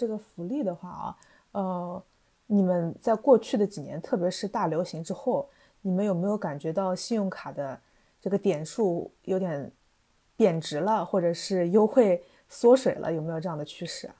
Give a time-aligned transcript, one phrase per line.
[0.00, 1.16] 这个福利的话啊，
[1.52, 2.02] 呃，
[2.46, 5.50] 你们在过去的几年，特别是大流行之后，
[5.82, 7.78] 你们有没有感觉到信用卡的
[8.18, 9.70] 这个点数有点
[10.36, 13.12] 贬值了，或者是优惠缩水了？
[13.12, 14.14] 有没有这样的趋势啊？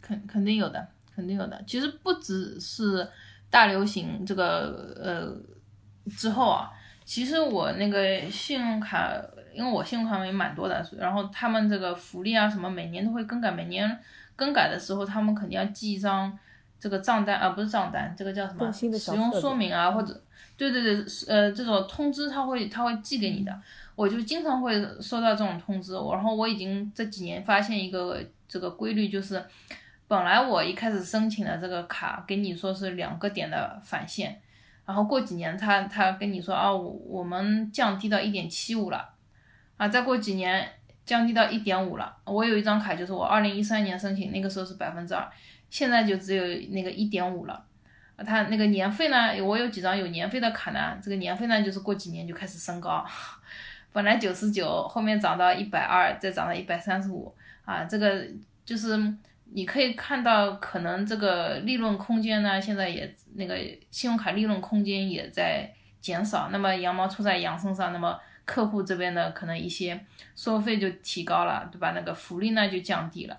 [0.00, 1.62] 肯肯定有的，肯定有的。
[1.66, 3.06] 其实不只是
[3.50, 6.70] 大流行这个呃之后啊，
[7.04, 9.12] 其实我那个信用卡。
[9.54, 13.50] 因为我信用卡也蛮多的，然后他们这个福利啊什么，每年都会更改。
[13.50, 13.86] 每年
[14.36, 16.36] 更改的时候，他们肯定要寄一张
[16.78, 18.72] 这个账单啊，不是账单，这个叫什么？
[18.98, 20.20] 使用说明啊，或者
[20.56, 23.60] 对对对，呃，这种通知他会他会寄给你的。
[23.94, 29.44] 我就经常会收到这种通知，然后我已经这几年发现一个这个规律，就是
[30.08, 34.40] 本来我一开始申请的这个卡给你说是两个点的返现，
[34.86, 39.10] 然后过几年他他跟你说啊，我们降低到一点七五了。
[39.76, 40.66] 啊，再过几年
[41.04, 42.16] 降低到一点五了。
[42.24, 45.28] 我有一张卡，就是我二零一三年申请，那个时候是百分之二，
[45.68, 47.64] 现在就只有那个一点五了。
[48.16, 49.42] 啊，它那个年费呢？
[49.42, 50.96] 我有几张有年费的卡呢？
[51.02, 53.04] 这个年费呢，就是过几年就开始升高，
[53.92, 57.34] 本来九十九，后面涨到一百二，再涨到一百三十五。
[57.64, 58.24] 啊，这个
[58.64, 58.96] 就是
[59.52, 63.56] 你可以看到，可能这个利润空间呢，现在也那个
[63.90, 66.50] 信用卡利润空间也在减少。
[66.52, 68.18] 那么羊毛出在羊身上，那么。
[68.44, 70.04] 客户这边的可能一些
[70.34, 71.92] 收费就提高了，对吧？
[71.92, 73.38] 那个福利呢就降低了，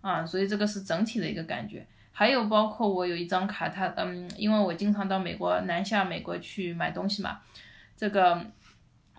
[0.00, 1.86] 啊，所以这个是整体的一个感觉。
[2.12, 7.38] 还有包括我有一张卡，它嗯，因为我经常到美国南下美国去买东西嘛，
[7.96, 8.44] 这个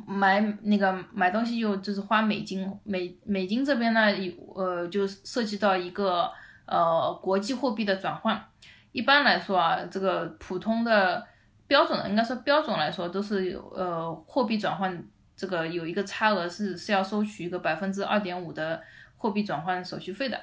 [0.06, 6.30] 买那个买东西又就是花美金，美美金这边呢有呃就涉及到一个
[6.66, 8.44] 呃国际货币的转换。
[8.92, 11.26] 一般来说啊，这个普通的
[11.66, 15.04] 标准的应该说标准来说都是有呃货币转换。
[15.42, 18.80] 这个有一个差额是是要收取一个百分之二点五的
[19.17, 20.40] 货币转换手续费的，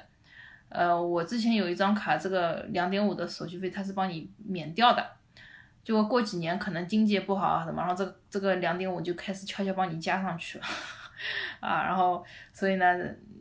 [0.67, 5.11] 呃，我之前有一张卡，这个两点五的手续费它是帮你免掉的，
[5.85, 10.65] 就过几年可能经济不好啊什么，然后这个这个两点五就开始悄悄帮你加上去了，
[11.65, 12.85] 啊，然后所以呢，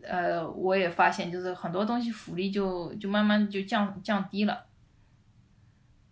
[0.05, 4.65] 呃，我也发现就是很多东西福利就就慢慢就降降低了，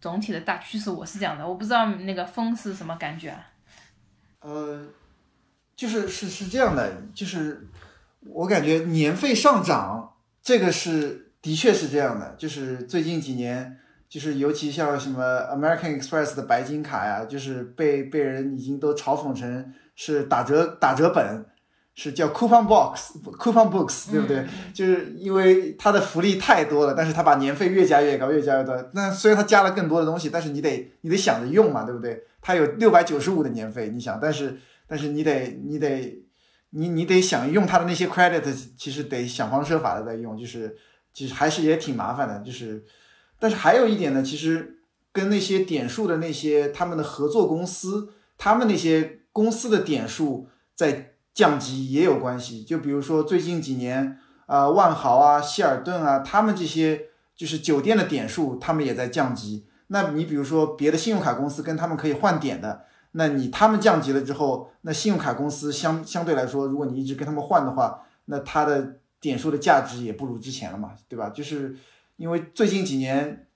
[0.01, 3.47] 总体的大趋势我是这样的，我不知道那个风是什么感觉啊，
[4.41, 4.85] 呃。
[5.77, 7.69] 就是是是这样的，就是
[8.31, 12.35] 我感觉年费上涨，这个是的确是这样的。
[12.39, 13.77] 就是最近几年，
[14.09, 15.23] 就是尤其像什么
[15.53, 21.45] American Express 的白金卡呀，就是被被人已经都嘲讽成是打折打折本，
[21.95, 24.47] 是叫 coupon box coupon books，对不对？
[24.73, 28.75] 就是因为它的福利太多了，但是它把年费越加越高，越加越多。
[28.95, 32.25] 那虽然它加了更多的东西，但是你得你得想着用嘛，对不对？
[32.41, 34.59] 它有六百九十五的年费，你想，但是。
[34.89, 36.23] 但是你得，你得，
[36.71, 38.43] 你你得想用它的那些 credit，
[38.79, 40.77] 其实得想方设法的在用，就是
[41.13, 42.39] 其实还是也挺麻烦的。
[42.41, 42.85] 就是，
[43.39, 44.79] 但是还有一点呢，其实
[45.11, 52.63] 跟那些点数的那些他们的合作公司，他们那些公司的点数在降级也有关系。
[52.63, 59.67] 就比如说最近几年，啊，万豪啊、希尔顿啊，他们这些就是酒店的点数，他们也在降级。
[59.89, 62.85] 那你比如说别的信用卡公司跟他们可以换点的。
[63.19, 71.31] 那你他们降级了之后，那信用卡公司相相对来说，如果你一直跟他们换的话，那它的点数的价值也不如之前了嘛，对吧？
[71.31, 71.75] 就是
[72.17, 73.47] 因为最近几年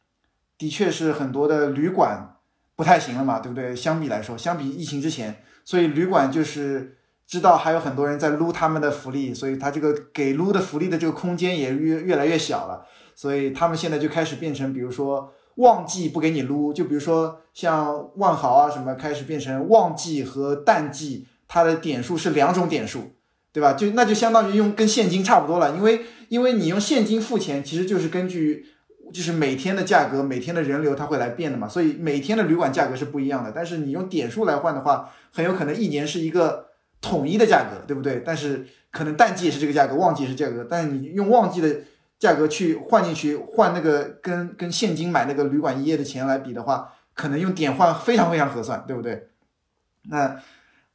[0.57, 2.37] 的确是很多的旅馆
[2.75, 3.77] 不太行了嘛，对不对？
[3.77, 6.97] 相比来说，相比疫情之前，所以旅馆就是
[7.27, 15.35] 知道还有很多人在撸他们的福利，所以他这个给撸的福利的这个空间也越越来越小了，所以他们现在就开始变成，比如说。
[15.57, 23.13] 旺季不给你撸，就比如说像万豪啊什么，开始变成旺季和淡季，它的点数是两种点数，
[23.53, 23.75] 对吧？
[23.75, 28.67] 就那就相当于用跟现金差不多了，因为因为你用现金付钱，其实就是根据
[29.13, 33.53] 就是每天的价格、每天的人流，它会来变的嘛，所以每天的旅馆价格是不一样的。
[33.55, 36.69] 但是你用点数来换的话，很有可能一年是一个
[37.01, 38.23] 统一的价格，对不对？
[38.25, 41.81] 但是可能淡季也是这个价格，旺季是价格，但是你用旺季的。
[42.21, 49.31] 价格去换进去换那个跟跟现金买那个旅馆一夜的钱来比的话，可能用点换非常非常合算，对不对？
[50.11, 50.39] 那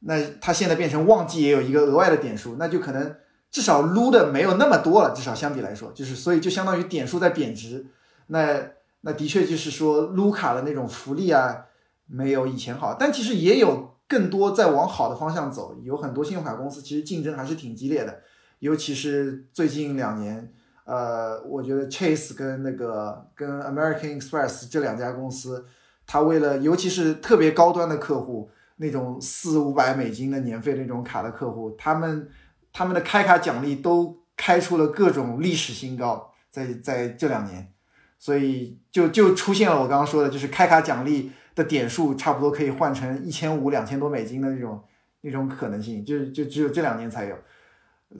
[0.00, 3.16] 那它现在变成旺季也有一个额外的点数，那就可能
[3.50, 7.86] 至少撸的没有那么多了，至少相比来说，就是所以就相当于点数在贬值。
[8.28, 8.60] 那
[9.00, 11.64] 那的确就是说撸卡的那种福利啊，
[12.06, 18.20] 没有以前好，但其实也有更多在往好的方向走，有很多信用卡公司其实竞争还是挺激烈的，
[18.60, 20.52] 尤其是最近两年。
[20.86, 25.66] 呃，我觉得 Chase 跟那个跟 American Express 这两家公司，
[26.06, 32.28] 它为了尤其是特别高端的客户，那种四五百美金的年费那种卡的客户，他们
[32.72, 36.32] 他们的开卡奖励都开出了各种历史新高。
[36.48, 37.72] 在在这两年，
[38.16, 44.84] 所以就就出现了我刚刚说的，就是开卡奖励的点数差不多可以换成一千五、两千多美金的那种
[45.22, 47.36] 那种可能性，就就只有这两年才有，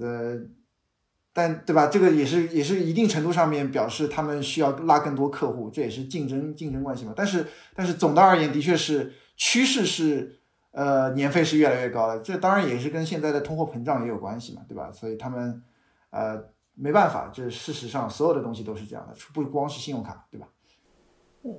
[0.01, 0.41] 呃。
[1.37, 1.87] 但对吧？
[1.89, 7.13] 这个也是也是一定程度上面表示他们需要拉更多客户，这也是竞争竞争关系嘛。
[7.15, 10.41] 但是但是总的而言，的确是趋势是
[10.71, 12.21] 呃年费是越来越高了。
[12.21, 14.91] 这当然也是跟现在的通货膨胀也有关系嘛，对吧？
[14.91, 15.63] 所以他们
[16.09, 16.43] 呃
[16.75, 20.49] 没办法，这事实上所有的东西都是这样的，不光是信用卡，对吧？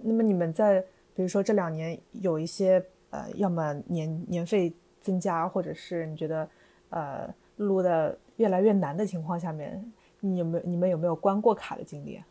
[0.03, 0.81] 那么你们在
[1.13, 6.49] 比如说这两年有一些呃，要么年年费增加，或者是你觉得
[6.89, 8.17] 呃撸的。
[8.37, 9.91] 越来越难的情况下面，
[10.21, 12.23] 你有没有你们有没有关过卡的经历？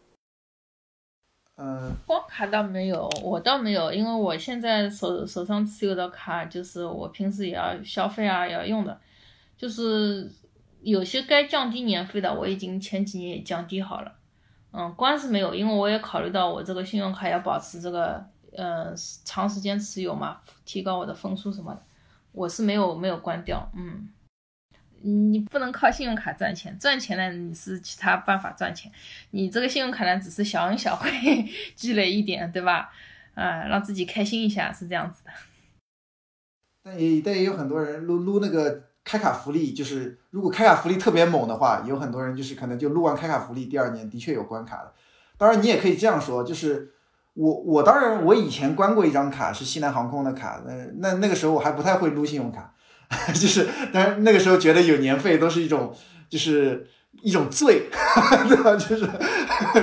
[1.58, 9.00] 嗯，关卡倒没有，我倒没有，因为我现在手手上持有的卡就是我平时也要消费啊，也要用的，
[9.56, 10.30] 就是
[10.82, 14.12] 有些该降低年费的，我已经前几年也降低好了。
[14.72, 18.94] 嗯，关是没有，因为我也考虑到我这个信用卡要保持这个呃
[19.24, 21.82] 长时间持有嘛，提高我的分数什么的，
[22.32, 24.08] 我是没有没有关掉，嗯。
[25.02, 28.90] 你不能靠信用卡赚钱，赚钱呢你是其他办法赚钱，
[29.30, 31.10] 你这个信用卡呢只是小恩小惠，
[31.76, 32.90] 积累一点，对吧？
[33.34, 35.30] 啊，让自己开心一下是这样子的。
[36.82, 44.92] 但也但也有很多人撸撸那个开卡福利，就是如果开卡福利特别猛的话，有很多人就是可能就撸完开卡福利，第二年的确有关卡的。
[45.36, 46.94] 当然你也可以这样说，就是
[47.34, 52.72] 我我当然我以前关过一张卡是西南航空的卡，那那那个时候我还不太会撸信用卡。
[53.34, 55.94] 就是，但是那个时候觉得有年费都是一种，
[56.28, 56.88] 就是
[57.22, 57.88] 一种罪，
[58.48, 58.74] 对吧？
[58.74, 58.96] 就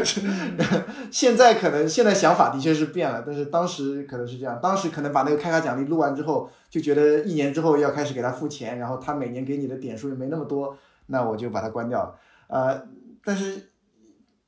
[0.03, 0.21] 是，
[1.09, 10.77] 现在可能现在想法的确是变了，但是当时可能是这样，当时可能把那个开卡奖励录完之后，就觉得一年之后要开始给他付钱，然后他每年给你的点数又没那么多，
[11.07, 12.15] 那我就把它关掉了。
[12.47, 12.83] 呃，
[13.23, 13.69] 但是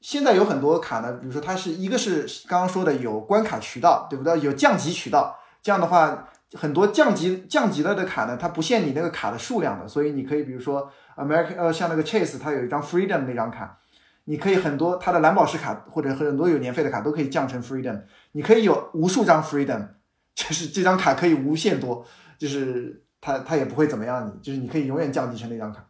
[0.02, 4.38] 现在有很多卡呢，比如说它是一个是刚刚说的有关卡渠道，对不对？
[4.42, 6.28] 有降级渠道，这样的话。
[6.54, 13.80] 很多降级降级了的卡呢，它不限你那个卡的数量的，所以你可以比如说 America 呃像那个 Chase 它有一张 Freedom 那张卡，
[14.26, 18.04] 你可以很多它的蓝宝石卡或者很多有年费的卡都可以降成 Freedom，
[18.34, 19.88] 你可以有无数张 Freedom，
[20.36, 22.06] 就是这张卡可以无限多，
[22.38, 25.88] 就是它它也不会怎么样你，就是你可以永远降级成那张卡。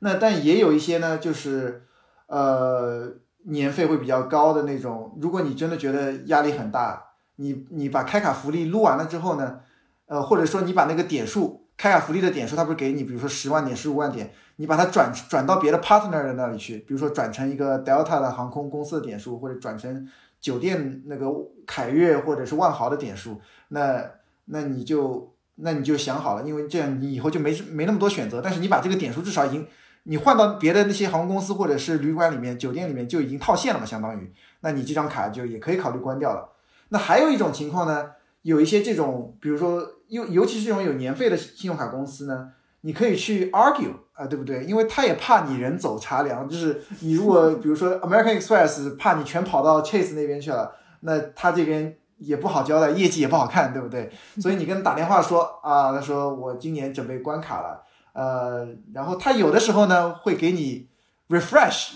[0.00, 1.86] 那但也有一些呢，就是
[2.26, 3.14] 呃
[3.44, 7.04] 年费会比较高的那种，如果你真的觉得压力很大。
[7.36, 9.60] 你你把开卡福利撸完了之后呢，
[10.06, 20.08] 呃，或者说你把那个点数开卡福利的点数，它不是给你，比如说十万点、十五万点，你把它转转到别的 partner 的那里去，比如说转成一个 Delta 的航空公司的点数，或者转成
[20.40, 21.26] 酒店那个
[21.66, 24.02] 凯悦或者是万豪的点数，那
[24.46, 29.66] 那你就那你就想好了，因为这样你以后就没没那么多选择，但是你把这个点数至少已经
[30.04, 36.55] 你换到别的那些航空公司或者是旅馆里面、酒店里面就已经套现了嘛，相当于，那你这张卡就也可以考虑关掉了。
[36.88, 38.10] 那还有一种情况呢，
[38.42, 42.50] 有一些这种，比如说，尤尤其是这种有年费的信用卡公司呢，
[42.82, 44.64] 你可以去 argue 啊，对不对？
[44.64, 54.10] 因为他也怕你人走茶凉，就是你如果比如说 American Express 怕你全跑到 Chase 那边去了，那他这边也不好交代，业绩也不好看，对不对？
[54.40, 60.88] 所以你跟他打电话说啊，他说我今年准备关卡了，呃，然后他有的时候呢会给你
[61.28, 61.94] refresh。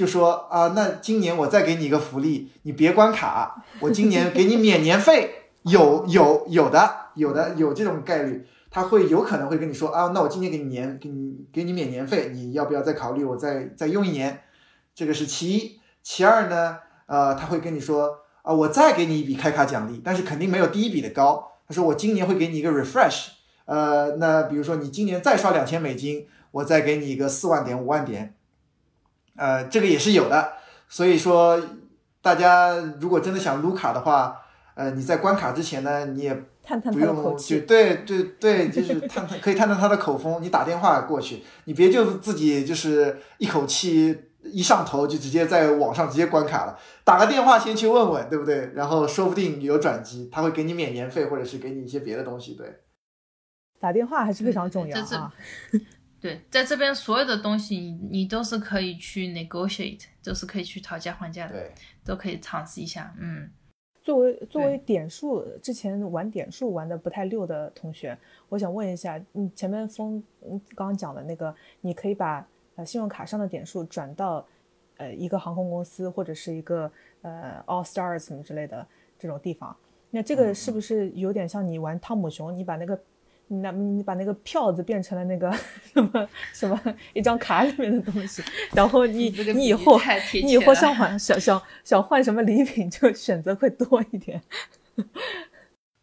[0.00, 5.30] 就说啊，那今年我再给你一个福利，你别关卡，我今年给你免年费，
[5.64, 14.40] 有有有的有的有这种概率，他会有可能会跟你说啊，那我今年给你年给你给你免年费，你要不要再考虑我再再用一年？
[14.94, 21.46] 这个是其一，其二呢，呃，他会跟你说啊，我再给你一笔开卡奖励，但是肯定没有第一笔的高。
[21.68, 23.26] 他说我今年会给你一个 refresh，
[23.66, 28.34] 呃，那比如说你今年再刷两千美金，我再给你一个四万点五万点。
[29.40, 30.52] 呃，这个也是有的，
[30.86, 31.58] 所以说
[32.20, 34.36] 大家如果真的想撸卡的话，
[34.74, 48.70] 呃，你在关卡之前呢，你也探探不用就对对对，就是探探可以探探他的口风，你打电话过去，你别就自己就是一口气一上头就直接在网上直接关卡了，打个电话先去问问，对不对？
[48.74, 52.66] 然后说不定有转机，他会给你免年费，或者是给你一些别的东西，对。
[53.80, 55.32] 打电话还是非常重要啊。
[56.20, 61.72] 对，在这边所有的东西，你你都是可以去 negotiate，都是可以去讨价还价的，对，
[62.04, 63.14] 都可以尝试一下。
[63.18, 63.50] 嗯，
[64.02, 68.18] 作为作为点数，之前玩点数玩的不太溜的同学，
[68.50, 70.22] 我想问一下，你前面峰
[70.74, 72.46] 刚刚讲的那个，你可以把
[72.76, 74.46] 呃信用卡上的点数转到
[74.98, 78.86] 呃一个航空公司或者是一个呃 All Stars 什么之类的
[79.18, 79.74] 这种地方，
[80.10, 83.00] 那这个是不是有点像你玩汤姆熊，你把那个
[83.52, 85.52] 你拿你把那个票子变成了那个
[85.92, 86.80] 什么什么
[87.12, 88.40] 一张卡里面的东西，
[88.72, 90.00] 然后 你这个你以后
[90.34, 94.40] 你以后了想换想想想换什么礼品，就选择会多一点。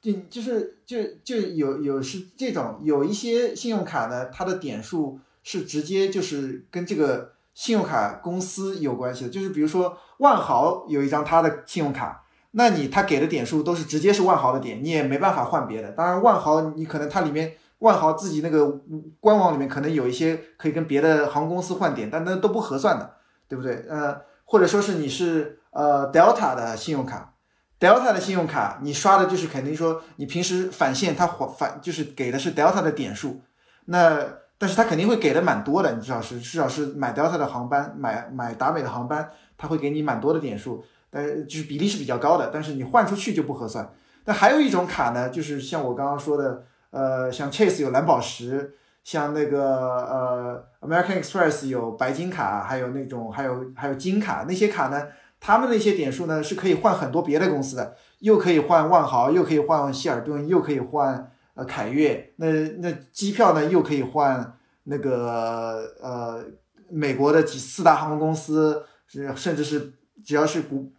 [0.02, 12.26] 就就是就就有有是这种有一些信用卡呢，它的点数是直接就是跟这个信用卡公司有关系的，就是比如说万豪有一张它的信用卡，
[12.58, 15.92] 那你他给的点数都是直接是万豪的点，你也没办法换别的。
[15.92, 18.82] 当然，万豪你可能它里面万豪自己那个
[19.20, 23.14] 官网里面可能有一些可以跟别的航空公司换点，但那都不合算的，
[23.48, 23.86] 对不对？
[23.88, 27.36] 呃，或者说是你是呃 Delta 的信用卡。
[27.80, 33.42] Delta 的信用卡，你刷的就是肯定说你平时返现，它返返就是给的是 Delta 的点数，
[33.86, 34.20] 那
[34.58, 43.94] 但是它肯定会给的蛮多的，你至少是至少是买 Delta 的航班，买买达美的航班，它会给你蛮多的点数，但是就是比例是比较高的，但是你换出去就不合算。
[44.26, 49.64] 那还有一种卡呢，就是像我刚刚说的，呃，像 Chase 有蓝宝石，像那个
[50.06, 55.08] 呃 American Express 有白金卡，还有那种还有还有金卡，那些卡呢。
[55.40, 62.34] 他们那些点数呢是可以换很多别的公司的，又可以换万豪，又可以换希尔顿，又可以换呃凯悦。
[62.38, 62.48] 那
[62.80, 66.44] 那机票呢又可以换那个呃
[66.90, 69.94] 美国的几四大航空公司，是甚至是
[70.26, 70.92] 只要是古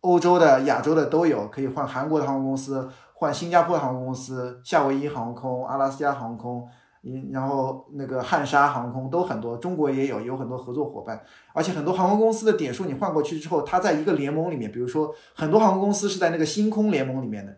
[0.00, 6.66] 欧洲的、亚洲的都有，可以换韩国的航空公司，换新加坡的航空公司，夏威夷航空、阿拉斯加航空。
[7.04, 11.22] 嗯，然后那个汉莎航空都很多，中国也有，有很多合作伙伴，
[11.54, 17.56] 而且很多航空公司的点数你换过去之后，它在一个联盟里面，比如说很多航空公司是在那个星空联盟里面的，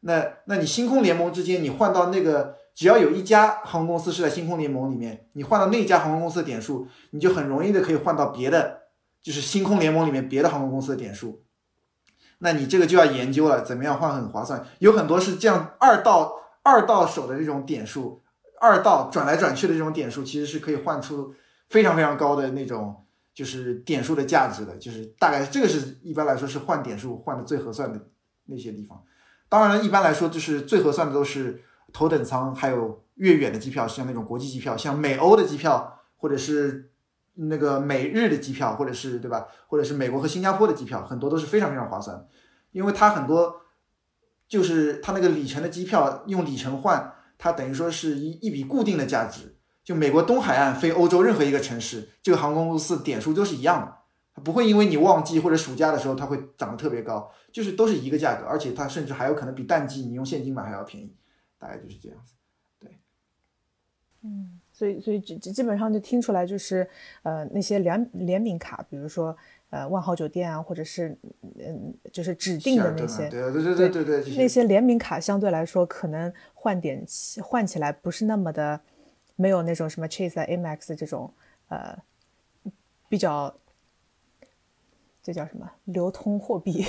[0.00, 8.82] 那那你星空联盟之间你换到那个，只要有一家航空公司是在星空联盟里面，你换到那家航空公司的点数，你就很容易的可以换到别的，
[9.20, 11.42] 就是星空联盟里面别的航空公司的点数，
[12.38, 18.22] 那你这个就要研究了，怎么样换很划算，有很多是这样二到二到手的这种点数。
[18.60, 21.32] 二到转来转去的这种点数，其实是可以换出
[21.68, 24.76] 非常非常高的那种，就是点数的价值的。
[24.78, 28.08] 就是大概这个是一般来说是换点数换的最合算的
[28.46, 29.00] 那些地方。
[29.48, 36.90] 当然了，一般来说就是最合算的都是头等舱，还有越远的机票，像那种国际机票，像美欧的机票，或者是
[37.38, 39.46] 那个美日的机票，或者是对吧？
[39.66, 42.26] 或者是美国和新加坡的机票，很多都是非常非常划算，
[42.72, 43.62] 因为它很多
[44.48, 47.14] 就是它那个里程的机票用里程换。
[47.40, 53.94] 它等于说是一一笔固定的价值，就美国东海岸飞欧洲任何一个城市，这个航空公司点数都是一样的，
[54.34, 61.14] 它不会因为你旺季或者暑假的时候它会涨得特别高，就是都是一个价格，而且它甚至还有可能比淡季你用现金买还要便宜，
[61.60, 62.32] 大概就是这样子。
[64.22, 66.88] 对，嗯，所以所以基基本上就听出来就是
[67.22, 69.36] 呃那些联联名卡，比如说。
[69.70, 71.14] 呃，万豪酒店啊，或者是
[71.58, 77.04] 嗯，就是指定的那些，对对对对对对，那些联名卡相对来说可能换点
[77.42, 78.80] 换起来不是那么的，
[79.36, 81.30] 没有那种什么 Chase 啊、Amex 这种
[81.68, 81.94] 呃
[83.10, 83.54] 比较，
[85.22, 86.86] 这叫什么流通货币？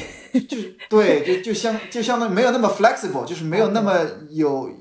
[0.48, 4.72] 就是对，就就相就相当于没有那么 flexible，就是没有那么有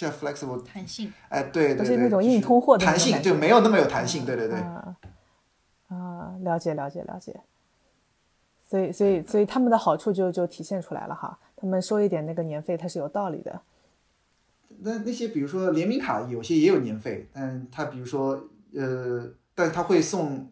[0.00, 1.12] 叫 flexible 弹性。
[1.28, 4.58] 哎，对对对，是那种硬通货的弹性，就没有那么有弹性，对对对。
[4.58, 7.40] 啊，了解了解了解，
[8.66, 13.60] 所以所以所以他们的好处就就体现出来了哈，他们收一点那个年费，它是有道理的。
[14.82, 20.50] 那那些比如说联名卡，有些也有年费，但他比如说呃，但他会送，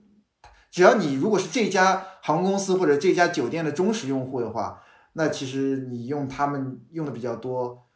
[0.71, 7.87] 只要你如果是这家航空公司或者这家酒店的忠实用户的话，那其实你用他们用的比较多，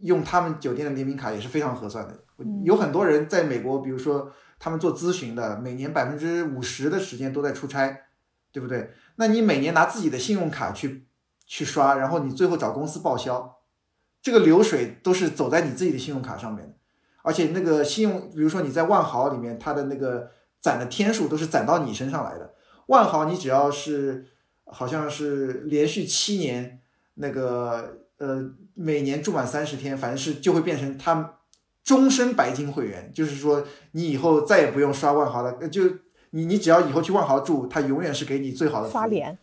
[0.00, 2.16] 用他们酒店的联名卡也是非常合算的。
[2.64, 4.32] 有很多人在美国，比如说。
[4.64, 8.02] 他们做咨询的，每年百分之五十的时间都在出差，
[8.52, 8.92] 对不对？
[9.16, 11.08] 那你每年拿自己的信用卡去
[11.46, 13.56] 去刷，然后你最后找公司报销，
[14.22, 16.74] 这个流水都是走在你自己的信用卡上面的。
[17.24, 22.54] 而且那个信用，比如说你在万豪里面，它的那个攒的天数都是攒到你身上来的。
[22.86, 24.28] 万豪你只要是
[24.66, 26.78] 好像是连续七年
[27.14, 31.38] 那个呃每年住满三十天，反正是就会变成他。
[31.84, 35.82] 终身白金会员，就是说你以后再也不用刷万豪了，就
[36.30, 39.36] 你你只要以后去万豪住，他永远是给你最好的刷脸，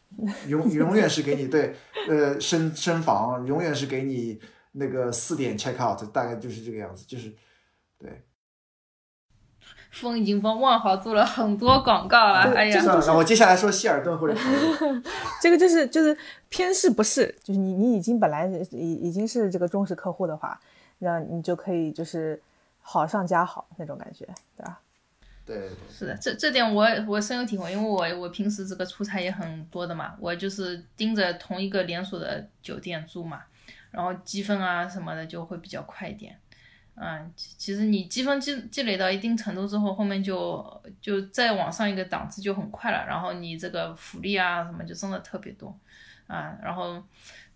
[0.47, 1.75] 永永远是给你对，
[2.07, 4.39] 呃，升升房，永远是给你
[4.71, 7.35] 那个四点 check out，大概就是这个样子，就是
[7.97, 8.23] 对。
[9.91, 14.35] 风已经帮万豪做了很多广告了，哎呀，算了，我接下来说希尔顿或者
[15.41, 16.17] 这个就是 就是
[16.49, 20.59] 偏是不是，就是你你已经本来已已经是这个忠实客户的话。
[21.01, 22.41] 那你就可以就是
[22.81, 24.25] 好上加好那种感觉，
[24.57, 24.81] 对吧？
[25.45, 33.43] 对，是的，这这点我我深有体会，因为我我平时这个出差也很多的嘛，我就是盯着同一个连锁的酒店住嘛，
[33.91, 36.37] 然后积分啊什么的就会比较快一点。
[37.01, 43.05] 嗯，其其实你积分积积累到一定程度之后，后面就就再往上一个档次就很快了。
[43.07, 45.73] 然后你这个福利啊什么就真的特别多，
[46.27, 47.01] 啊，然后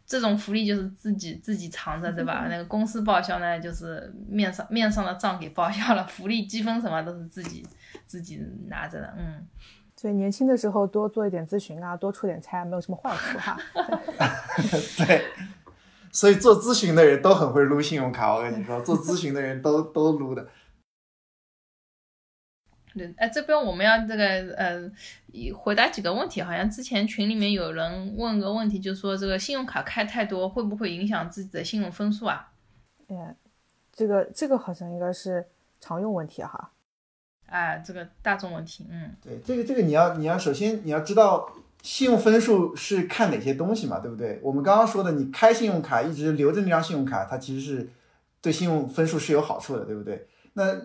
[0.05, 2.47] 这种福利就是自己自己藏着，对吧？
[2.49, 7.67] 那个公司报销呢，就是面上面上的账给报销了，福利积分什么都是自己
[8.05, 9.45] 自己拿着的，嗯。
[9.95, 13.57] 所以年轻的时候多做一点咨询啊，多出点差，没有什么坏处哈。
[15.05, 15.25] 对。
[16.13, 20.47] 所以做咨询的人都很会撸信用卡，我跟你说，做咨询的人都 都撸的。
[22.93, 24.91] 对，哎，这边我们要这个呃，
[25.57, 26.39] 回答几个问题。
[26.43, 32.51] 好像之前群里面有人问个问题，就说这个信用卡开太多会不会影响自己的信用分数啊？
[33.07, 33.35] 哎，
[33.91, 35.47] 这个这个好像应该是
[35.79, 36.71] 常用问题哈。
[37.47, 41.51] 哎，这个大众问题，嗯，对，这个这个你要你要首先你要知道。
[41.83, 44.39] 信用分数是看哪些东西嘛，对不对？
[44.41, 47.89] 我们刚刚说的，你开信用卡一直留着那张信用卡，它其实是
[48.41, 50.25] 对信用分数是有好处的，对不对？
[50.53, 50.75] 那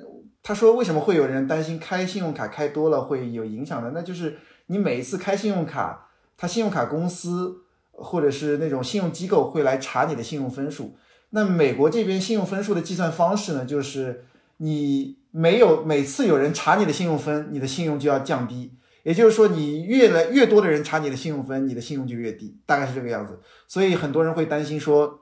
[0.42, 3.92] 他说为什么会有人担心开信用卡开多了会有影响呢？
[3.94, 7.58] 那就是你每一次开信用卡，他信用卡公司
[7.92, 10.96] 或者是那种信用机构会来查你的信用分数。
[11.30, 14.24] 那美国这边信用分数的计算方式呢，就是
[14.56, 18.72] 你没有每次有人查你的信用分，你的信用就要降低。
[19.08, 23.40] 也就是说，你越来越多的人查你的信用分，你的信用就越低，大概是这个样子。
[23.66, 25.20] 所以很多人会担心说，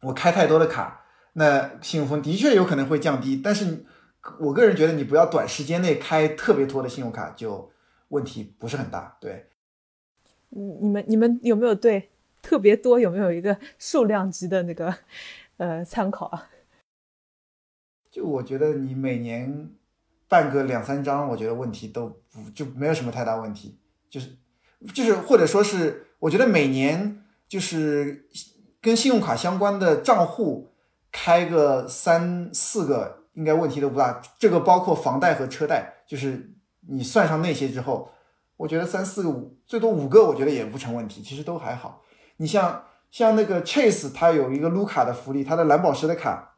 [0.00, 3.36] 我开太多的卡，那信用分的确有可能会降低。
[3.44, 3.84] 但是，
[4.38, 7.70] 我个人觉得你不要短时间内开特别多的信用卡，就
[8.08, 9.18] 问题不是很大。
[9.20, 9.50] 对，
[10.48, 12.08] 你，你们你们有没有对
[12.40, 14.94] 特别多有没有一个数量级的那个
[15.58, 16.48] 呃参考啊？
[18.10, 19.72] 就我觉得你每年。
[20.30, 22.19] 办个两三张，我觉得问题都不
[22.54, 24.36] 就没有什么太大问题，就是
[24.94, 28.26] 就是或者说是，我觉得每年就是
[28.80, 30.72] 跟信用卡相关的账户
[31.10, 34.22] 开个三四个，应该问题都不大。
[34.38, 36.52] 这个包括房贷和车贷，就是
[36.88, 38.10] 你算上那些之后，
[38.56, 42.02] 我觉得三四个五最多五个，我觉得也不成问题，其实都还好。
[42.36, 46.56] 你像像那个 Chase，它有一个撸卡的福利，它的蓝宝石的卡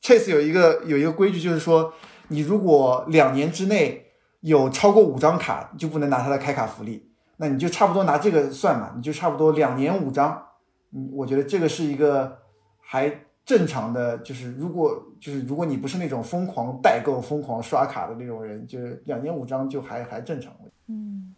[0.00, 1.92] ，Chase 有一个有一个规矩，就是说。
[2.28, 4.03] 你如果两年之内
[4.44, 7.10] 有超过五张卡，就不能拿它的开卡福利。
[7.38, 10.46] 那你就差不多拿这个算嘛，你就差不多两年五张。
[10.92, 12.40] 嗯，我觉得这个是一个
[12.78, 13.10] 还
[13.46, 20.54] 正常的，就是如果就是如果你不是那种疯狂代购、疯狂刷卡的那种人，就是两年五张就还还正常。
[20.88, 21.34] 嗯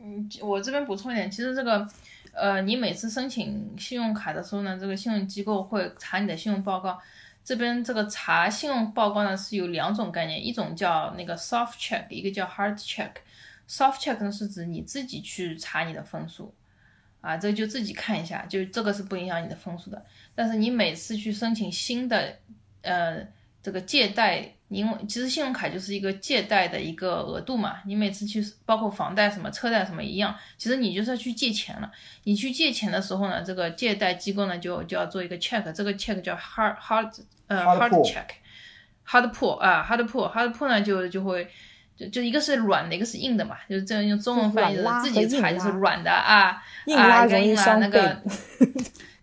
[0.00, 1.84] 嗯，我这边补充一点，其实这个
[2.32, 6.96] 呃，你每次申请信用卡的时候呢，这个信用机构会查你的信用报告。
[7.44, 13.10] 这边这个查信用报告呢是有两种概念，一种叫那个 soft check，一个叫 hard check。
[13.68, 16.54] soft check 呢是指你自己去查你的分数，
[17.20, 20.04] 啊，这就自己看一下，就这个是不影响你的分数的。
[20.34, 22.38] 但是你每次去申请新的，
[22.82, 23.26] 呃，
[23.62, 24.54] 这个借贷。
[24.70, 31.90] 因为其实信用卡就是一个借贷的一个额度嘛，你每次去包括房贷什么车贷什么一样，其实你就是要去借钱了。
[32.22, 37.12] 你去借钱的时候呢，这个借贷机构呢就就要做一个 check，这个 check 叫 hard hard
[37.48, 41.50] 呃 hard check，hard pull 啊 hard pull hard pull 呢就就会
[41.96, 48.22] 就就一个是软的，一个是硬的嘛，就是这样用中文翻译的自己查就是软的啊，硬拉容易那个。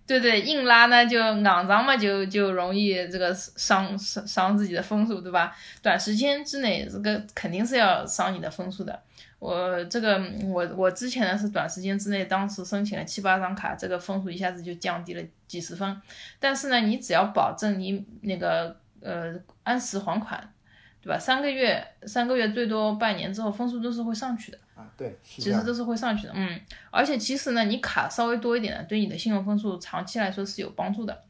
[0.07, 5.53] 对对，硬拉呢就肮脏嘛，就就容易这个伤伤伤自己的分数，对吧？
[5.83, 8.99] 短时间之内这个肯定是要伤你的分数的。
[9.37, 16.01] 我这个我我之前呢是短时间之内，当时申请了七八张卡，这个分数一下子就降低了几十分。
[16.39, 20.51] 但是呢，你只要保证你那个呃按时还款。
[20.99, 21.17] 对吧？
[21.17, 24.87] 三个月，三个月最多半年之后，分数都是会上去的啊。
[24.95, 26.33] 对，其实都是会上去的。
[26.35, 26.61] 嗯，
[26.91, 31.23] 而且其实呢，你卡稍微多一点呢，对你的信用分数长期来说是有帮助的。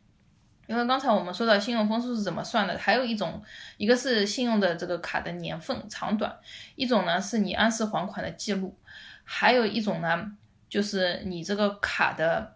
[0.68, 3.42] 因为刚才我们说到信用分数是怎么算的，还有一种，
[3.78, 6.38] 一个是信用的这个卡的年份长短，
[6.76, 8.78] 一种呢是你按时还款的记录，
[9.24, 10.30] 还有一种呢
[10.68, 12.54] 就是你这个卡的，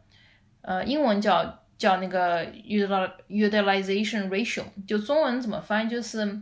[0.62, 6.42] 呃，英文叫叫那个 utilization ratio，就中文怎么翻译就是。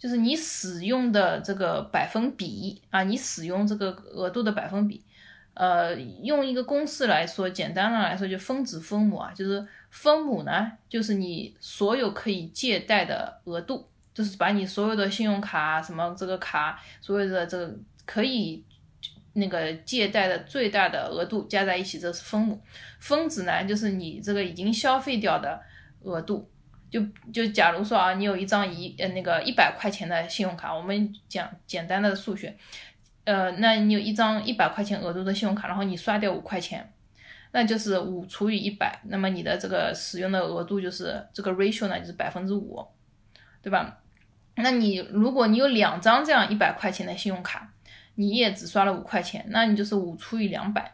[0.00, 5.04] 就是你使用的这个百分比啊，你使用这个额度的百分比，
[5.52, 18.64] 呃，用一个公式来说，简单的来说就分子分母啊，就是分母呢，就是你所有可以借贷的额度，就是把你所有的信用卡什么这个卡所有的这个可以
[19.34, 22.58] 那个借贷的最大的额度加在一起，这是分母，
[22.98, 25.60] 分子呢就是你这个已经消费掉的
[26.04, 26.49] 额度。
[26.90, 27.00] 就
[27.32, 32.56] 就假如说啊，你有一张一呃那个一百块钱的信用卡，我们讲简单的数学，
[33.24, 36.92] 呃，那你有一张一百块钱额度的信用卡，然后你刷掉五块钱，
[37.52, 42.84] 那就是五除以一百，那么你的这个使用的额度就是这个 ratio 呢，就是百分之五，
[43.62, 43.98] 对吧？
[44.56, 47.72] 那你如果你有两张这样一百块钱的信用卡，
[48.16, 50.92] 你也只刷了五块钱，那你就是五除以两百，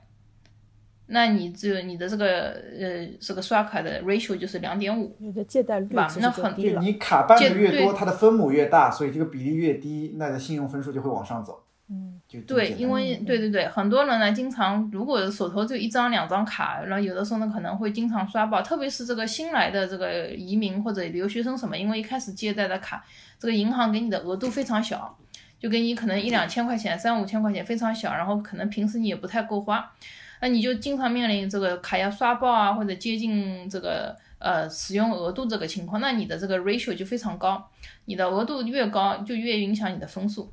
[1.06, 6.80] 那你这你的这个呃这个刷卡的 ratio 就是两点五，你的借贷率吧那很低了。
[6.82, 11.62] 你卡办的越多，它的分母越大，所以这个比例越低，那的信用分数就会往上走。
[11.88, 23.04] 嗯，就对，因为对对对，很多人呢，经常如果手头就一张两张卡，然后有的时候呢可能会经常刷爆，特别是这个新来的这个移民或者留学生什么，因为一开始借贷的卡，
[23.38, 25.16] 这个银行给你的额度非常小，
[25.60, 29.92] 就给你可能一两千块钱、三五千块钱非常小，然后可能平时你也不太够花，
[30.40, 37.70] 那你就经常面临这个卡要刷爆啊，或者接近这个呃使用额度这个情况，那你的这个 ratio 就非常高，
[38.04, 40.52] 你的额度越高，就越影响你的分数。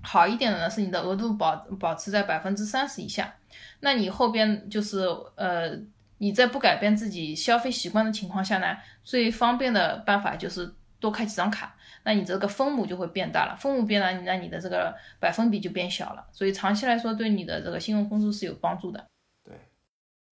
[0.00, 3.34] 好一点的呢，是你的额度保保持在百分之三十以下，
[3.80, 5.76] 那你后边就是呃，
[6.18, 19.04] 你在不改变自己消费习惯的情况下呢，最方便的办法就是多开几张卡，那你这个分母就会变大了，分母变大，那你的这个百分比就变小了，所以长期来说对你的这个信用分数是有帮助的。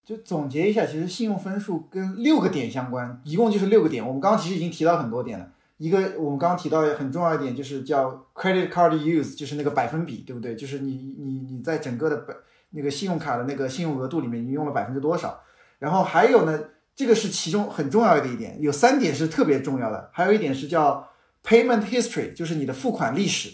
[0.06, 4.06] 就总结一下，其实信用分数跟六个点相关，一共就是六个点。
[4.06, 5.50] 我们刚刚其实已经提到很多点了。
[5.78, 10.54] 一个我们刚刚提到很重要一点就是叫 credit card use，就是那个百分比，对不对？
[10.54, 12.32] 就是你你你在整个的百
[12.70, 15.40] 那个信用卡的那个信用额度里面，你用了百分之多少？
[15.80, 16.56] 然后还有呢，
[16.94, 21.08] 这个是其中很重要的一点，有三点是特别重要的，还有一点是叫
[21.44, 23.50] payment history，就是你的付款历史。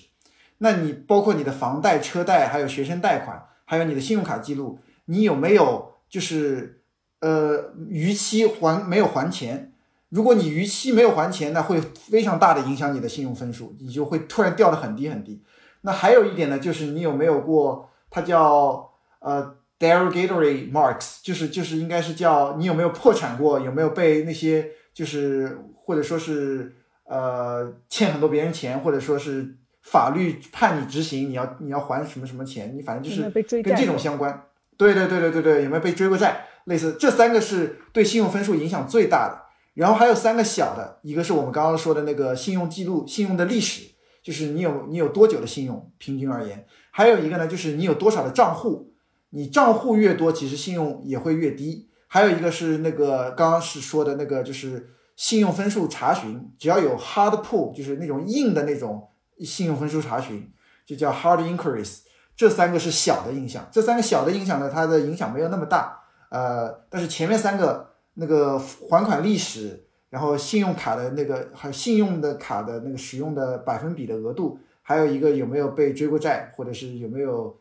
[0.59, 6.83] 那你包括你的房贷、车贷，还有学生贷款，还有你的信用卡记录，你有没有就是
[7.21, 9.73] 呃逾期还没有还钱？
[10.11, 15.43] 如果你逾期没有还钱，那会非常大的影响你的信用分数，你就会突然掉的很低很低。
[15.81, 33.31] 那还有一点呢，就是你有没有过，它叫呃 derogatory marks，就是就是应该是叫你有没有破产过，有没有被那些就是或者说是呃欠很多别人钱，或者说是法律判你执行，你要你要还什么什么钱，你反正就是
[33.63, 34.45] 跟这种相关。
[34.77, 36.47] 对对对对对对，有没有被追过债？
[36.65, 39.43] 类似这三个是对信用分数影响最大的。
[39.75, 46.59] 然后还有三个小的，一个是我们刚刚说的那个信用记录、信用的历史，就是你有你有多久的信用，平均而言；
[46.91, 48.93] 还有一个呢，就是你有多少的账户，
[49.31, 51.89] 你账户越多，其实信用也会越低。
[52.07, 59.09] 还有一个是那个刚刚是说的那个，就是信用分数查询，只要有 hard pull，就是那种硬的那种
[59.41, 60.53] 信用分数查询，
[60.85, 62.01] 就叫 hard inquiries。
[62.37, 67.91] 这三个是小的影响，这三个小的影响呢，它的影响没有那么大，呃，但是前面三个。
[68.15, 77.59] 那个还款历史，然后信用卡的那个，还有信用的卡的那个使用的百分比的额度，还有一个有没有被追过债，或者是有没有，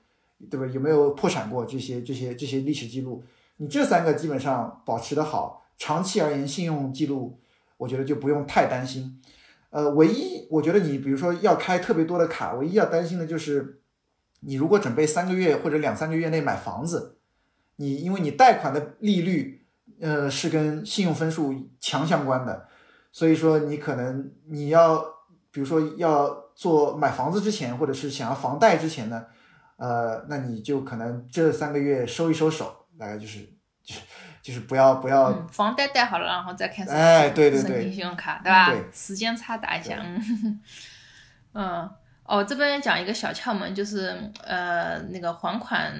[0.49, 0.65] 对吧？
[0.65, 3.23] 有没有破产过这些这些这些历史记录？
[3.55, 7.39] 你这三个基本上保持的好，长期而言，信用记录
[7.77, 9.21] 我觉得就不用太担心。
[9.69, 13.79] 呃，唯一我觉得你比如说要开特别多的卡，唯一要担心的就是，
[14.41, 17.17] 你如果准备三个月或者两三个月内买房子，
[17.77, 19.59] 你因为你贷款的利率。
[19.99, 22.67] 呃，是跟信用分数强相关的，
[23.11, 24.97] 所以说你可能你要，
[25.51, 29.23] 比如说要做买房子之前，或者是想要房贷之前呢，
[29.77, 33.41] 呃，那你就可能这三个月收一收手，大概就是
[33.83, 34.01] 就是
[34.41, 38.71] 就是不要不要，嗯，房贷贷好了，然后再开始哎对对申对请信用卡，对吧？
[38.71, 40.61] 对时间差打一下，嗯，
[41.53, 41.89] 嗯，
[42.31, 45.93] 哦，这边讲一个小窍门，就是呃那个还款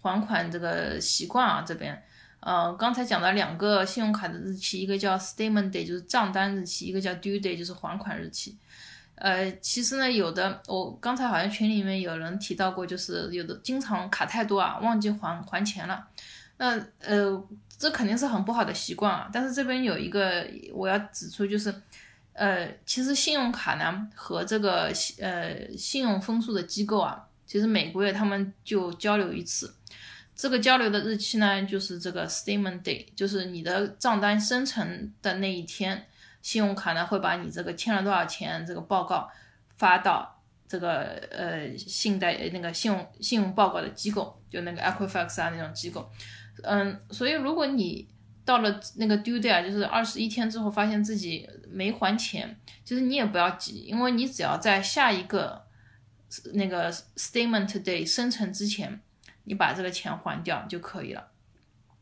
[0.00, 2.00] 还款这个习惯啊，这边。
[2.38, 8.56] 呃，刚才讲了两个信用卡的日期，一个叫 statement day，就是账单日期；一个叫 due day，就是还款日期。
[9.16, 16.06] 呃，其实呢，有的我刚才好像群里面有人提到过，就是有的经常卡太多啊，忘记还还钱了。
[16.58, 17.44] 那呃，
[17.76, 19.28] 这肯定是很不好的习惯啊。
[19.32, 21.74] 但是这边有一个我要指出，就是
[22.36, 29.74] 呃，其实信用卡呢和这个呃信用分数的机构啊，其实每个月他们就交流一次。
[30.34, 36.06] 这个交流的日期呢，就是这个 statement day，就是你的账单生成的那一天，
[36.42, 39.30] 信用卡呢会把你这个欠了多少钱这个报告
[39.76, 46.06] 发到这个呃信贷那个信用信用报告的机构，就那个 Equifax 啊那种机构。
[46.62, 48.06] 嗯，所以如果你
[48.46, 55.66] 到了那个 due day，就是二十一天之后发现自己没还钱，其实你也不要急，因为你只要在下一个
[56.54, 59.02] 那个 statement day 生成之前。
[59.48, 61.24] 你把这个钱还掉就可以了，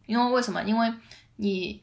[0.07, 0.63] 因为为什么？
[0.63, 0.91] 因为
[1.37, 1.83] 你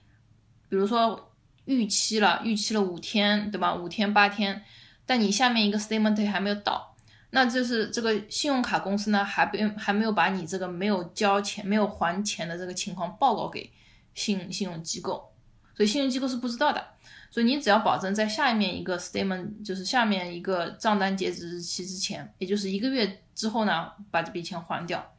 [0.67, 1.31] 比如说
[1.65, 3.75] 逾期了，逾期了五天，对吧？
[3.75, 4.63] 五天八天，
[5.05, 6.95] 但你下面一个 statement day 还没有到，
[7.29, 13.71] 那就是这个信用卡公司呢，还不还没有把你这个没有交钱、没有还钱的这个情况报告给
[14.13, 15.31] 信信用机构，
[15.75, 16.85] 所以信用机构是不知道的。
[17.29, 25.15] 所以你只要保证在下面一个 statement，就是下面一个账单截止日期之前，也就是一个月之后呢，把这笔钱还掉，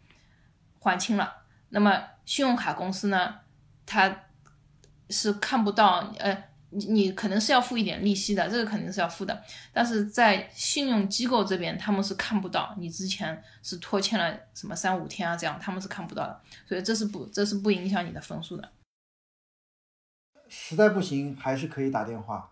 [0.79, 1.33] 还清了，
[1.71, 3.37] 那么信用卡公司呢，
[3.87, 4.25] 它
[5.11, 6.45] 是看不到，呃。
[6.75, 18.67] 你你可能是要付一点利息的，这个肯定是要付的，但是在信用机构这边，他们是看不到你之前是拖欠了什么三五天啊，这样他们是看不到的，所以这是不这是不影响你的分数的。
[20.55, 22.51] 实在不行，还是可以打电话。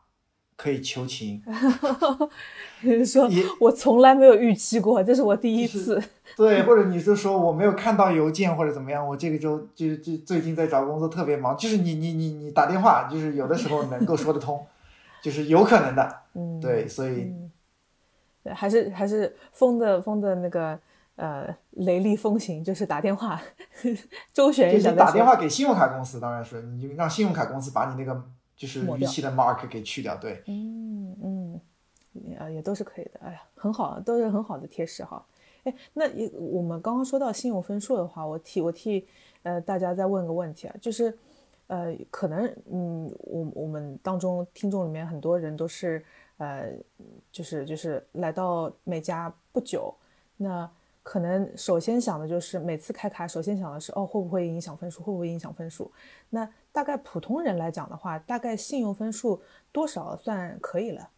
[0.56, 1.42] 可以求情，
[2.84, 3.26] 你说
[3.58, 5.98] 我从来没有预期过，这是我第一次。
[6.36, 14.66] 对，或者你是说我没有看到邮件或者怎么样，我这个周就就最近在找工作特别忙，就是你你你你打电话，就是有的时候能够说得通，
[15.24, 16.16] 就是有可能的。
[16.34, 17.32] 嗯，对，所以，
[18.44, 20.78] 对，还是还是风的风的那个
[21.20, 23.40] 呃雷厉风行，就是打电话
[24.32, 24.92] 周旋一下。
[24.92, 28.22] 打电话给信用卡公司，当然是你就让信用卡公司把你那个。
[28.60, 31.60] 就是逾期的 mark 给去掉，对，嗯嗯，
[32.12, 35.24] 也也都是可以的，哎呀，很好，都是很好的贴士哈。
[35.64, 36.04] 哎，那
[36.38, 39.08] 我们刚刚说到信用分数的话，我替我替
[39.44, 41.18] 呃大家再问个问题啊，就是
[41.68, 46.04] 呃可能嗯我我们当中听众里面很多人都是
[46.36, 46.70] 呃
[47.32, 49.94] 就是就是来到美加不久，
[50.36, 50.70] 那
[51.02, 55.90] 可能首先想的就是每次开卡，首先想的是哦会不会影响分数，会不会影响分数？
[56.28, 61.08] 那大概普通人来讲的话，大概信用分数多少算可以了？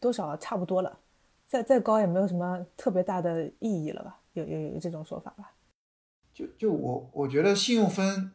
[0.00, 0.98] 多少差不多了？
[1.46, 4.18] 再再高也没有什么特别大的意义了吧？
[4.32, 5.52] 有有有这种说法吧？
[6.32, 8.32] 就就我我觉得信用分，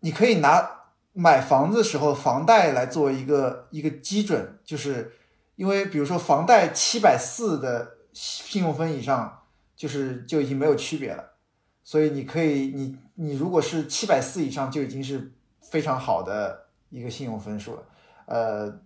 [0.00, 5.12] 你可以拿买房子时候房贷来做一个一个基准，就是
[5.56, 9.42] 因为比如说房贷七百四的信用分以上，
[9.76, 11.32] 就是就已经没有区别了，
[11.82, 15.32] 所以你可以你你如果是七百四以上，就已经是。
[15.70, 17.82] 非常好的一个信用分数了，
[18.26, 18.80] 呃，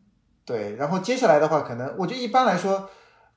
[0.44, 2.88] 对，然后接下来的话，可能我觉得一般来说，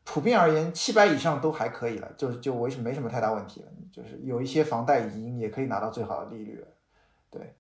[0.06, 6.68] 普遍而言，七百以上都还可以了，就就为什么没什么太大问题了，就是有一些房贷已经也可以拿到最好的利率了，
[7.32, 7.56] 对。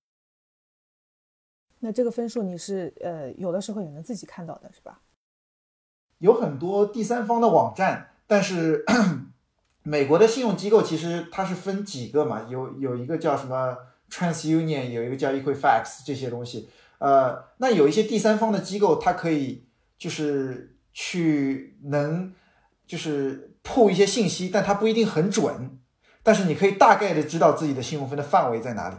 [1.80, 5.01] 那这个分数你是呃有的时候也能自己看到的是吧？
[6.19, 8.86] 有很多第三方的网站，但是
[9.84, 13.76] 美国的信用机构其实它是分几个嘛，有有一个叫什么
[14.12, 19.65] ？TransUnion 有一个叫 Equifax 这些东西，呃，那有一些第三方的机构，它可以
[19.98, 22.34] 就是去能
[22.86, 25.80] 就是铺一些信息，但它不一定很准，
[26.22, 28.96] 但是你可以大概的知道自己的信用分的范围在哪里。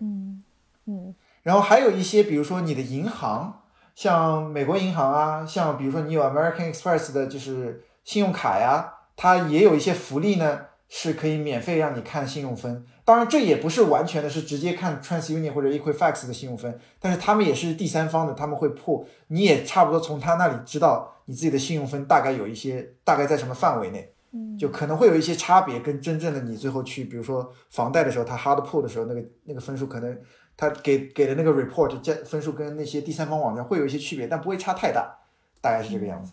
[0.00, 0.42] 嗯
[0.86, 1.14] 嗯。
[1.42, 3.62] 然后还有一些，比如说你的银行，
[3.94, 12.86] 像美国银行啊，像比如说你有 American Express 的就是信用卡呀，它也有一些福利呢，是可以免费让你看信用分。
[13.04, 24.12] 当然，这也不是完全的，是直接看 TransUnion 或者 Equifax 的信用分，但是他们也是第三方的，他们会破，你也差不多从他那里知道你自己的信用分大概有一些，大概在什么范围内，
[24.56, 30.16] 就可能会有一些差别，跟真正的你最后去，比如说房贷的时候，他 hard pull 的时候，那个那个分数可能
[30.56, 35.18] 他给给的那个 report 加分数跟那些第三方网站会有一些区别，但不会差太大，
[35.60, 36.32] 大概是这个样子。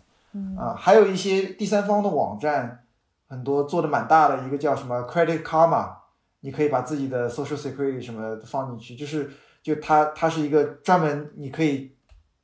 [0.58, 2.86] 啊，还有一些第三方的网站，
[3.26, 5.96] 很多做的蛮大的，一个叫什么 Credit Karma。
[6.40, 9.28] 你可以把自己的 social security 什么放进去，就是
[9.62, 11.96] 就它它是一个专门你可以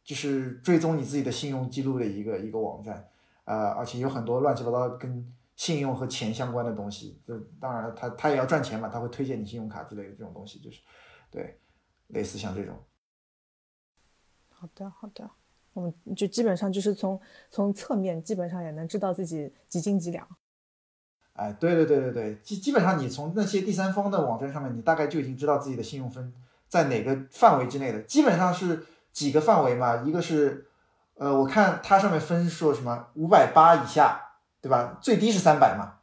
[0.02, 3.08] 就是追踪你自己的信用记录的一个一个网站，
[3.44, 7.20] 呃，而且有很多乱七八糟跟信用和钱相关的东西。
[7.24, 10.80] 这当然了，他他也要赚钱嘛，他会推荐你信用卡之类的这种东西，就是
[11.30, 11.60] 对，
[12.08, 12.74] 类似像这种。
[14.48, 15.30] 好的好的，
[15.72, 20.26] 我们就基本上就是从从侧面基本上也能知道自己几斤几两。
[21.34, 26.30] 哎，对对对对对，基基本上你从那些第三方的网站上面，你大概就已经知道自己的信用分
[26.68, 30.66] 在哪个范围之内的，基本上是几个范围嘛，一个是，
[31.14, 34.20] 呃，我看它上面分说什么五百八以下，
[34.60, 34.98] 对吧？
[35.00, 36.00] 最低是三百嘛，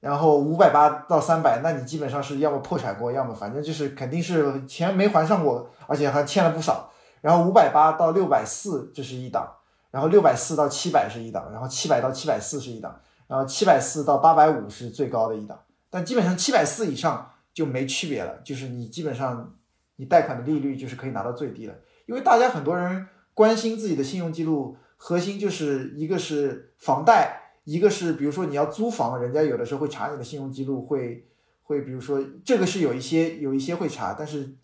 [0.00, 6.90] 然后五百八到三百，那你基本上是要么破产过，要么反正就是肯定是钱没还上过，而且还欠了不少。
[7.24, 9.50] 然后五百八到六百四这是一档，
[9.90, 13.00] 然后六百四到七百是一档，然后七百到七百四是一档。
[13.26, 15.58] 然后七百四到八百五是最高的一档，
[15.88, 19.56] 但基本上七百四以上就没区别了，就是你基本上
[19.96, 21.74] 你贷款的利率就是可以拿到最低了。
[22.04, 31.26] 因为大家很多人关心自己的信用记录，核心就是一个是房贷，一个是比如说你要租房，人家有的时候会查你的信用记录，会
[31.62, 34.54] 会比如说这个是有一些有一些会查，但是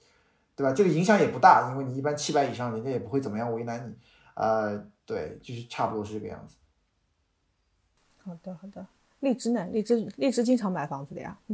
[0.56, 0.72] 对吧？
[0.72, 3.96] 这个影响也不大，因为你一般七百以上，人家也不会怎么样为难你。
[4.34, 6.56] 呃，对，就是差不多是这个样子。
[8.22, 8.86] 好的，好的，
[9.20, 9.66] 荔枝呢？
[9.72, 11.38] 荔枝荔枝经常买房子的呀。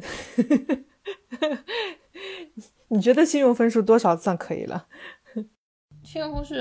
[2.89, 4.87] 你觉得信用分数多少算可以了？
[6.05, 6.55] 信用分数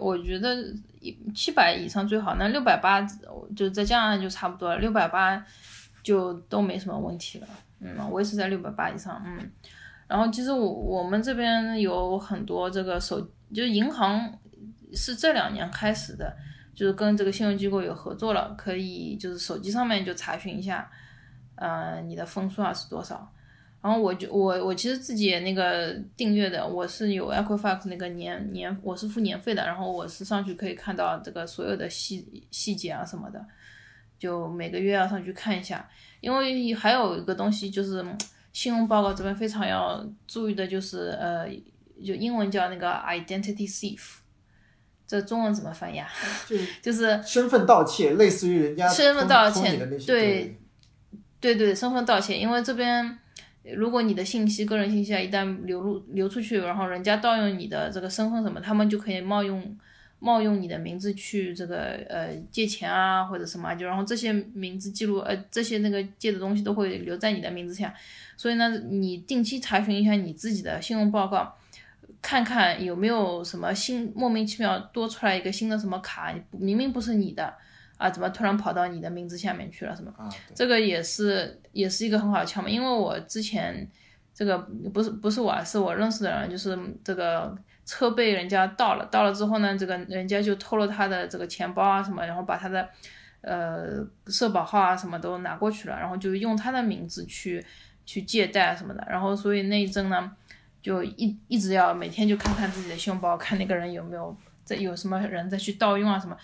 [0.00, 0.54] 我觉得
[1.00, 3.00] 一七百以上最好，那六百八
[3.56, 5.44] 就在加拿大就差不多了，六百八
[6.02, 7.48] 就都没什么问题了。
[7.80, 9.20] 嗯，我也是在六百八以上。
[9.26, 9.50] 嗯，
[10.06, 13.20] 然后其实我我们这边有很多这个手，
[13.54, 14.32] 就是银行
[14.92, 16.36] 是这两年开始的，
[16.74, 20.90] 就是跟这个信用机构有合作了，可以就是手机上面就查询一下，
[21.56, 23.30] 呃，你的分数啊是多少。
[23.80, 33.44] 然后我就我我其实自己也那个订阅的，我是有 Equifax 那个年年我是付年费的，然后我是上去可以看到这个所有的细细节啊什么的，
[34.18, 35.86] 就每个月要上去看一下。
[36.22, 38.02] 因为还有一个东西就是
[38.54, 41.46] 信用报告这边非常要注意的就是呃，
[42.06, 44.18] 就英文叫那个 identity thief，
[45.08, 46.08] 这中文怎么翻译啊？
[46.80, 50.56] 就是身份盗窃，类似于人家身份盗窃对，
[51.40, 53.18] 对对，身份盗窃，因为这边
[53.74, 59.76] 如果你的信息、个人信息啊一旦流入流出去，然后人家盗用你的这个身份什么，他们就可以冒用
[60.24, 67.94] 冒用你的名字去这个呃借钱啊或者什么啊，就然后这些名字记录呃这些那个借的东西都会留在你的名字下，
[68.36, 71.54] 所以呢，你定期查询一下你自己的信用报告。
[72.22, 77.52] 看看有没有什么新莫名其妙多出来一个新的什么卡，明明不是你的
[77.98, 79.94] 啊，怎么突然跑到你的名字下面去了？
[79.94, 80.10] 什么？
[80.16, 83.86] 啊，这个也是也是一个很好的窍门，因为我之前
[84.32, 87.54] 这个不是不是我啊，是我认识的人，就是这个
[87.86, 92.88] 车被人家盗了，盗了之后呢，这个人家就偷了他的这个钱包啊什么，然后把他的
[93.40, 97.64] 呃社保号啊什么都拿过去了，然后就用他的名字去
[98.06, 100.32] 去借贷什么的，然后所以那一阵呢，
[100.82, 106.36] 就一一直要每天就看看自己的信用包，看那个人有没有在有什么人再去盗用啊什么。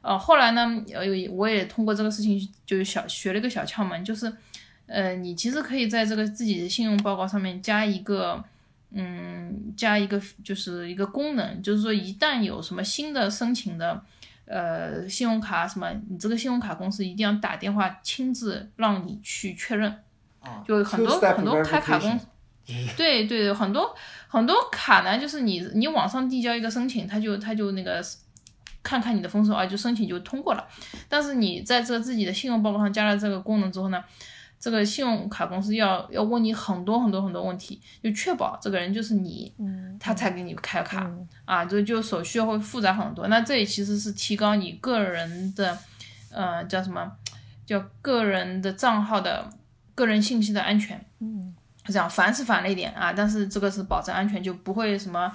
[0.00, 4.32] 呃，后来呢，呃，我也通过这个事情就是小学了一个小窍门，就是，
[4.86, 8.42] 呃，你其实可以在这个自己的信用报告上面加一个，
[8.90, 14.02] 嗯，加一个就是一个功能，就是说一旦有什么新的申请的，
[14.46, 19.90] 呃，信用卡什么，你这个信用卡公司一定要打电话亲自让你去确认，
[20.40, 22.18] 啊，就很多很多开卡公
[22.96, 23.94] 对对对，很多
[24.26, 28.02] 很多卡呢，就是你你网上递交一个申请，他就他就那个
[28.82, 30.66] 看看你的分数啊，就申请就通过了。
[31.08, 34.02] 但是你在这个自己的信用报告上加了这个功能之后呢，
[34.60, 41.04] 这个信用卡公司要要问你很多很多很多问题，就确保这个人就是你，嗯，他才给你开卡。
[41.04, 43.28] 嗯啊，这就手续会复杂很多。
[43.28, 45.78] 那这里其实是提高你个人的，
[46.30, 47.10] 呃，叫什么？
[47.64, 49.48] 叫个人的账号的
[49.94, 50.98] 个人信息的安全。
[51.20, 55.30] 嗯，这样烦是烦了一点啊，但是这个是保证安全，就不会什么，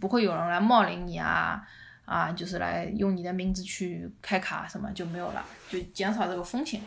[0.00, 1.66] 不会有人来冒领你啊
[2.04, 6.80] 啊，就是来用你的名字去开卡什么就没有了，就减少这个风险。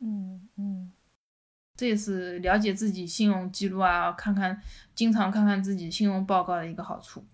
[0.00, 0.90] 嗯嗯
[1.76, 4.60] 这也是了解自己信用记录啊，看看
[4.94, 7.24] 经常看看自己信用报告的一个好处。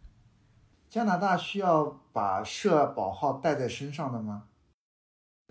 [0.89, 4.45] 加拿大需要把社保号带在身上的吗？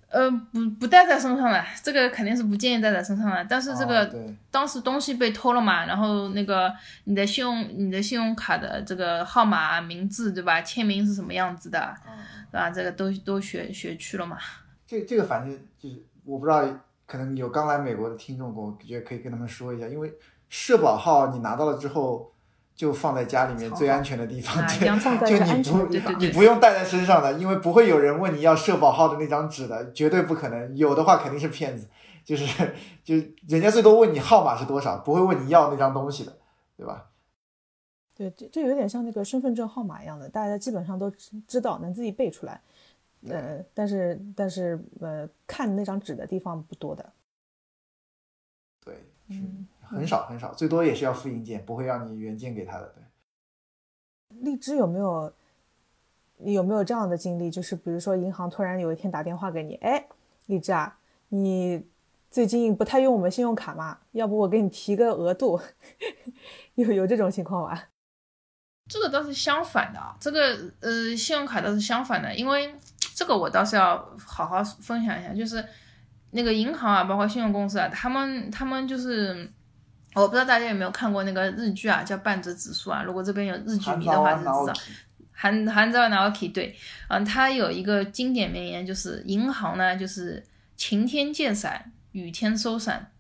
[0.10, 3.45] 呃，不不带在身上的，这个肯定是不建议带在身上的。
[3.45, 6.73] 但是这哦个、对，当时东西被偷了嘛，然后那个
[7.04, 10.63] 你的信用你的信用卡的这个号码、名字对吧？
[10.63, 11.95] 签名是什么样子的，啊，
[12.52, 12.71] 对吧？
[12.71, 14.39] 这个都都学学去了嘛。
[14.88, 16.63] 这这个反正就是我不知道，
[17.10, 20.13] 可能有刚来美国的听众，我觉得可以跟他们说一下，因为
[20.48, 22.32] 社保号你拿到了之后，
[22.76, 24.67] 就放在家里面最安全的地方，啊，
[25.26, 30.78] 对， 就你不你不用带在身上的，因为不会有人问你要社保号的那张纸的，绝对不可能。
[30.78, 31.88] 有的话肯定是骗子，
[32.24, 32.45] 就是
[33.04, 33.15] 就
[33.48, 36.38] 人家最多问你号码是多少，不会问你要那张东西的，
[36.78, 37.08] 对吧？
[38.15, 42.62] 对，这这有点像那个身份证号码一样的，大家基本上都知知道，能自己背出来。
[43.28, 47.14] 呃，但是但是呃，看那张纸的地方不多的。
[48.86, 48.96] 对，
[49.30, 52.88] 是嗯，很少很少，最多也是要复印件，不会让你原件给他的。
[52.96, 53.04] 对，
[54.42, 55.34] 荔枝有没有
[56.46, 57.52] 有没有这样的经历？
[57.52, 60.08] 就是比如说银行突然有一天打电话给你，哎，
[60.46, 61.86] 荔枝啊，你
[62.32, 64.00] 最近不太用我们信用卡嘛？
[64.12, 65.60] 要不我给你提个额度？
[66.76, 67.78] 有有这种情况吗？
[68.90, 72.75] 这个倒是相反的啊，这个呃信用卡倒是相反的，因为
[73.15, 75.63] 这个我倒是要好好分享一下，就是
[76.31, 79.50] 那个银行啊，包括信用公司啊，他们他们就是。
[80.15, 83.04] 我不知道大家有没有看过那个日剧啊，叫《半泽直树》啊。
[83.04, 84.73] 如果这边有日剧迷的话，就知道。
[85.31, 86.75] 韩韩泽直树对，
[87.10, 90.44] 嗯，他有一个经典名言，就是银行呢，就是
[90.75, 93.12] 晴天借伞，雨天收伞。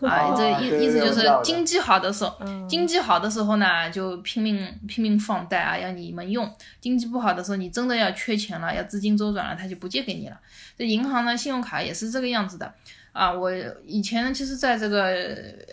[0.08, 2.38] 啊，这意意思就是经济好的时候，
[2.68, 6.46] 经济好的时候呢，就拼命拼命放贷啊，要你们用；
[6.80, 10.36] 经济不好的时候，你真的要缺钱了，要资金周转了，他就不借给你了。
[10.78, 12.72] 这银行呢，信用卡也是这个样子的。
[13.12, 13.50] 啊，我
[13.84, 15.16] 以前其实在这个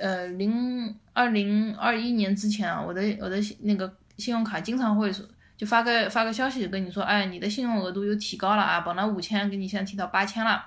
[0.01, 5.23] 呃零二零二一年之前啊，我的我的那个信用卡经常会说
[5.55, 10.65] 就发个发个消息跟你说，哎，你的信用额度又提高了啊，本来五千给你现在提到八千了，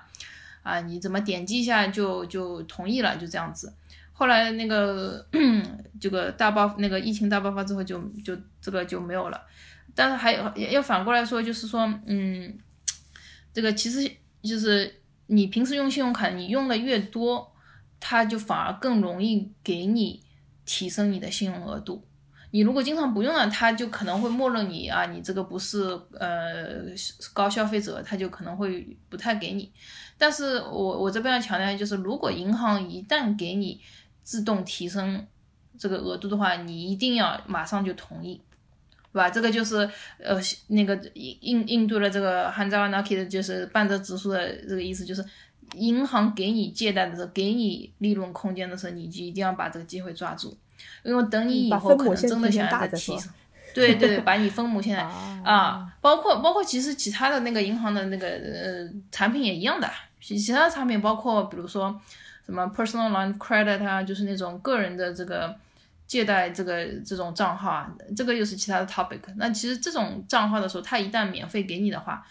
[0.63, 3.73] 啊，你怎么点击一下就就同意了，就这样子。
[4.13, 5.25] 后来那个
[5.99, 9.41] 这个大爆那个疫情大爆发之后就就这个就没有了，
[9.95, 12.55] 但是还有要反过来说，就是说，嗯，
[13.51, 14.07] 这个其实
[14.43, 17.51] 就是你平时用信用卡，你用的越多，
[17.99, 20.21] 它就反而更容易给你
[20.65, 22.05] 提升你的信用额度。
[22.53, 25.81] 你如果经常不用了，它就可能会默认你啊，你这个不是
[26.19, 26.83] 呃
[27.33, 29.71] 高消费者，它就可能会不太给你。
[30.21, 33.81] 但是我我这边要强调就是，如果银行一旦给你
[34.21, 35.25] 自动提升
[35.79, 38.39] 这个额度的话，你一定要马上就同意，
[39.11, 39.31] 对吧？
[39.31, 39.77] 这个就是
[40.19, 45.25] 呃那个印印度的这个 h a n z a Naki 的就是半泽直树的这个意思，就是
[45.73, 50.55] 银行给你借贷的时候，给你利润空间的时候，你就一定要把这个机会抓住。
[51.03, 53.31] 因为等你以后可能真的想要再提升，
[53.73, 59.89] 对对对，把你分母现在啊，包括包括其实其他的那个银行的那个呃产品也一样的，
[60.21, 61.99] 其其他的产品包括比如说
[62.45, 65.55] 什么 personal line credit 啊，就是那种个人的这个
[66.07, 69.19] 借贷这个这种账号啊，这个又是其他的 topic。
[69.35, 72.25] 那其实这种账号的时候，它一旦免费给你的话。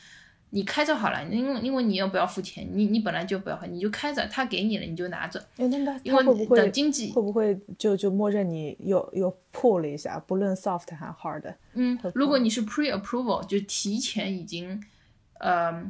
[0.52, 5.38] 你开着好了，因为因为你又不要付钱，你你本来就不要付，你就开着，他给你了你就拿着。
[5.56, 11.54] 哎，那他因为等经济会不会就就默认你又又 pull 了一下，不论 soft 还 hard。
[11.74, 14.82] 嗯，如果你是 pre approval，就提前已经，
[15.38, 15.84] 呃，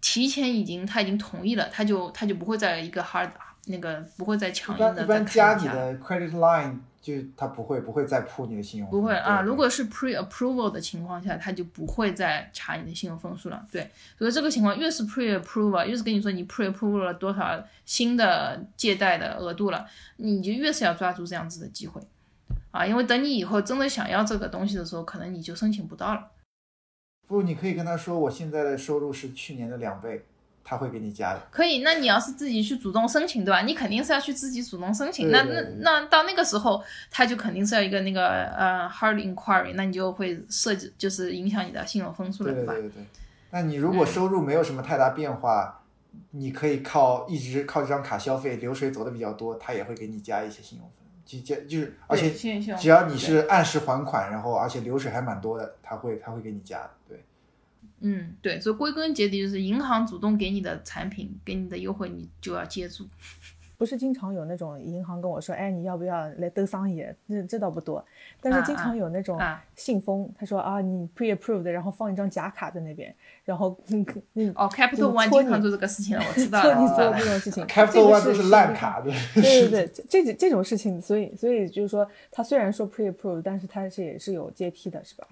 [0.00, 3.30] 提前已经他已经同意了，他就他就不会在一个 hard
[3.66, 6.78] 那个不会再强硬的一般加你的 credit line。
[7.02, 9.40] 就他不会不会再铺你的信用，不会啊。
[9.40, 13.66] 如果是 pre approval 的情况下，他就不会再查你的信用分数了。
[13.72, 19.86] 对，所以这个情况越是 pre approval，越是跟你说你 pre approval 了多少新的借贷的额度了，
[20.18, 21.98] 你就越是要抓住这样子的机会
[22.70, 22.84] 啊。
[22.84, 26.20] 因为等你以后真的想要这个东西的时候，可能你就申请不到了。
[27.30, 30.26] 不，你可以跟他说，我现在的收入是去年的两倍。
[30.62, 31.80] 他会给你加的，可以。
[31.80, 33.62] 那你要是自己去主动申请，对吧？
[33.62, 35.28] 你肯定是要去自己主动申请。
[35.28, 42.74] 那那那到那个时候，他就肯定是要一个那个呃 hard inquiry，那你就会设置就是影响你的信用分数了，对吧？
[42.74, 43.04] 对对对。
[43.50, 45.82] 那你如果收入没有什么太大变化，
[46.32, 50.99] 你可以靠一直靠这张卡消费，流水走的比较多，他也会给你加一些信用分，
[51.38, 52.30] 就加就是而且
[52.76, 57.24] 只要你是按时还款，然后而且流水还蛮多的，他会他会给你加的，对。
[58.00, 63.06] 嗯，对，所以归根结底就是银行主动给你的产品，给你的优惠，你就要接住。
[63.80, 67.16] 不是经常有那种银行跟我说，哎，你要不要来兜桑野？
[67.26, 68.04] 这这倒不多，
[68.38, 69.40] 但是经常有那种
[69.74, 74.04] 信封，他说啊，你 pre approved，然后放一张假卡在那边，然后嗯
[74.34, 76.74] 嗯哦，Capital One 经常做这个事情了，我知 道了。
[76.74, 79.10] 搓你做这种事情， Capital One 都是烂卡的。
[79.32, 85.26] 对对对， 这这这种事情，所以所以就是说，他虽然说 pre approved，但是他是也是有阶梯的，是吧？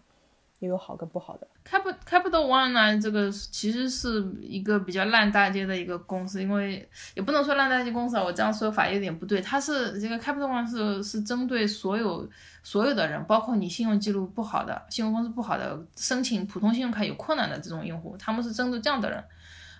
[0.61, 1.47] 也有好跟不好的。
[1.65, 9.41] ，cap capital One 呢，这个其实是一个比较烂大街的一个公司，因为也不能说烂大街公司啊，我这样说法有点不对。
[9.41, 12.29] 它是这个 Capital One 是是针对所有
[12.65, 19.23] 所有的人，包括你信用记录不好的、信用公司不好的、申请普通信用卡有困难的这种用户，他们是针对这样的人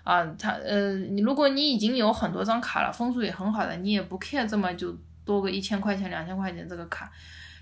[0.05, 0.23] 啊。
[0.39, 7.11] 他呃，你如果你已经有很多张卡了，分数也很好的，你也不 care 这么就多个一千块钱、两千块钱这个卡，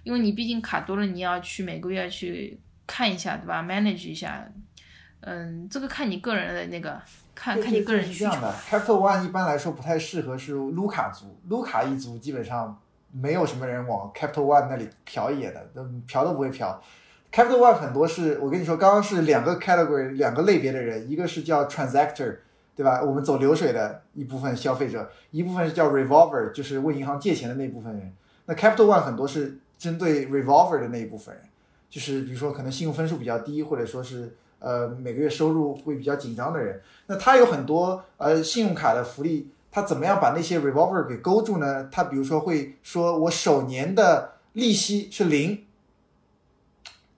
[0.03, 2.59] 因为你毕竟卡多了，你要去每个月去。
[2.87, 4.49] 看一下对吧？manage 一下，
[5.19, 6.99] 嗯，这个看你个人的那个，
[7.35, 8.13] 看看你个人需求。
[8.13, 12.79] 是这样的，Capital One 一般来说不太适合是卢卡族，卢卡一族基本上
[13.11, 16.77] 没有什么人往 Capital One 那里瞟一眼的，都瞟都不会瞟。
[17.31, 22.37] Capital One 很多是我跟你说，刚刚是两个 category 两个类别的人，一个是叫 transactor，
[22.73, 23.01] 对吧？
[23.03, 28.13] 我们走流水的一部分消费者，一部分是叫 revolver，就是问银行借钱的那部分人。
[28.45, 31.43] 那 Capital One 很多是针对 revolver 的那一部分人。
[31.89, 41.87] 就是比如说可能信用分数比较低，或者说是呃每个月收入会比较紧张的人，那他有很多呃信用卡的福利，他怎么样把那些 revolver 给勾住呢？
[41.91, 45.65] 他比如说会说我首年的利息是零，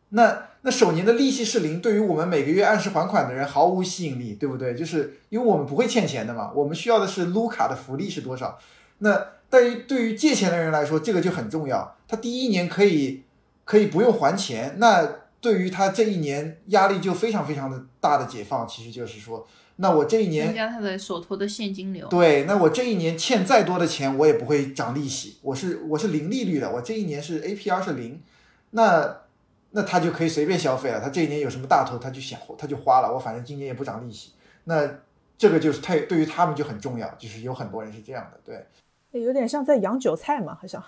[0.09, 4.75] 那那首年的利息是零，对于我们每个月按时还款的人毫无吸引力，对不对？
[4.75, 8.59] 就是因为我们不会欠钱的嘛，我们需要的是撸卡的福利是多少？
[8.99, 13.23] 那但于对于借钱的人来说，这个就很重要，他第一年可以。
[13.69, 15.07] 可以不用还钱，那
[15.39, 22.07] 对于他这一年压力就非常非常的大的解放，其实就是说，那我这一年增加他的手头的现金流。
[22.07, 28.19] 对，那我这一年欠再多的钱，我也不会涨利息，我是我是零利率的，我这一年是 APR 是零，
[28.71, 29.17] 那
[29.69, 34.31] 那他就可以随便消费了，他这一年有什么大头他就想他就花了，我反正今年也不涨利息，
[34.63, 34.89] 那
[35.37, 38.65] 这个就是太对于他们就很重要，就是有很多人是这样的，对。
[39.11, 40.83] 有点像在养韭菜嘛，好像。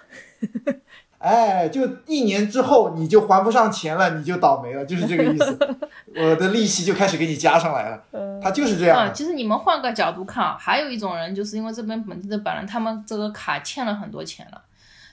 [1.21, 5.55] 哎，就一年之后你就还不上钱了，你就倒霉了，就是这个意思。
[6.17, 8.03] 我的利息就开始给你加上来了，
[8.41, 8.97] 他就是这样。
[8.97, 14.59] 啊，其实你们换个角度看啊，还有一种人，就是因为这边本地的本人，他们这个卡欠了很多钱了，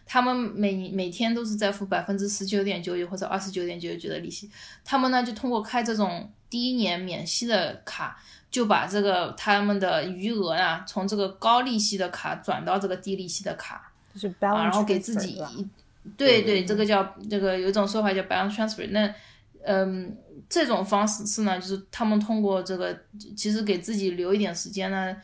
[0.07, 4.51] 他们每每天都是在付百分之十九点九九或者二十九点九九的利息，
[4.87, 8.17] 他们呢就通过开这种第一年免息的卡，
[8.51, 15.39] 就把这个他们的余额啊，从这个高利息的卡转到这个低利息的卡，就是啊，然后给自己。
[16.17, 18.89] 对对，这个叫这个有一种说法叫 balance transfer。
[18.91, 19.13] 那，
[19.65, 20.17] 嗯，
[20.49, 22.97] 这种方式是呢，就是他们通过这个，
[23.37, 25.17] 其实给自己留一点时间呢，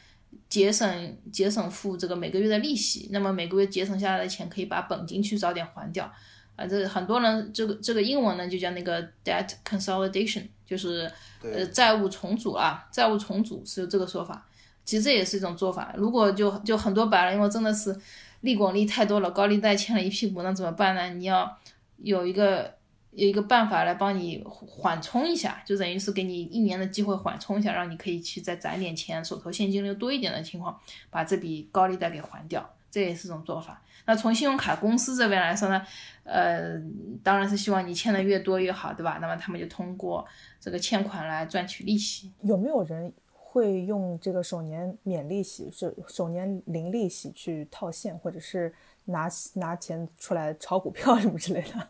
[0.48, 3.08] 节省节省付这个每个月的利息。
[3.12, 6.10] 那么每个月节省下来的钱，可以把本金去早点还掉。
[6.56, 11.10] 啊，这很多人这个这个英文呢就叫那个 debt consolidation，就是
[11.42, 14.46] 呃债务重组啊，债务重组是这个说法。
[14.84, 15.94] 其实这也是一种做法。
[15.96, 17.96] 如果就就很多白人，因为真的是。
[18.44, 21.08] 利滚利太多了，高利贷欠了一屁股，那怎么办呢？
[21.14, 21.58] 你要
[21.96, 22.74] 有一个
[23.12, 30.78] 有一个办法来帮你缓冲一下，就等于是给你一年的机会缓冲一下，让你可以去再攒点钱，手头现金流多一点的情况，
[31.08, 33.80] 把这笔高利贷给还掉，这也是种做法。
[34.04, 35.82] 那从信用卡公司这边来说呢，
[36.24, 36.78] 呃，
[37.22, 39.16] 当然是希望你欠的越多越好，对吧？
[39.22, 40.22] 那么他们就通过
[40.60, 42.30] 这个欠款来赚取利息。
[42.42, 43.10] 有没有人？
[43.54, 48.74] 会用这个首年免利息，是首年零利息去套现，或者是
[49.04, 51.88] 拿拿钱出来炒股票什么之类的。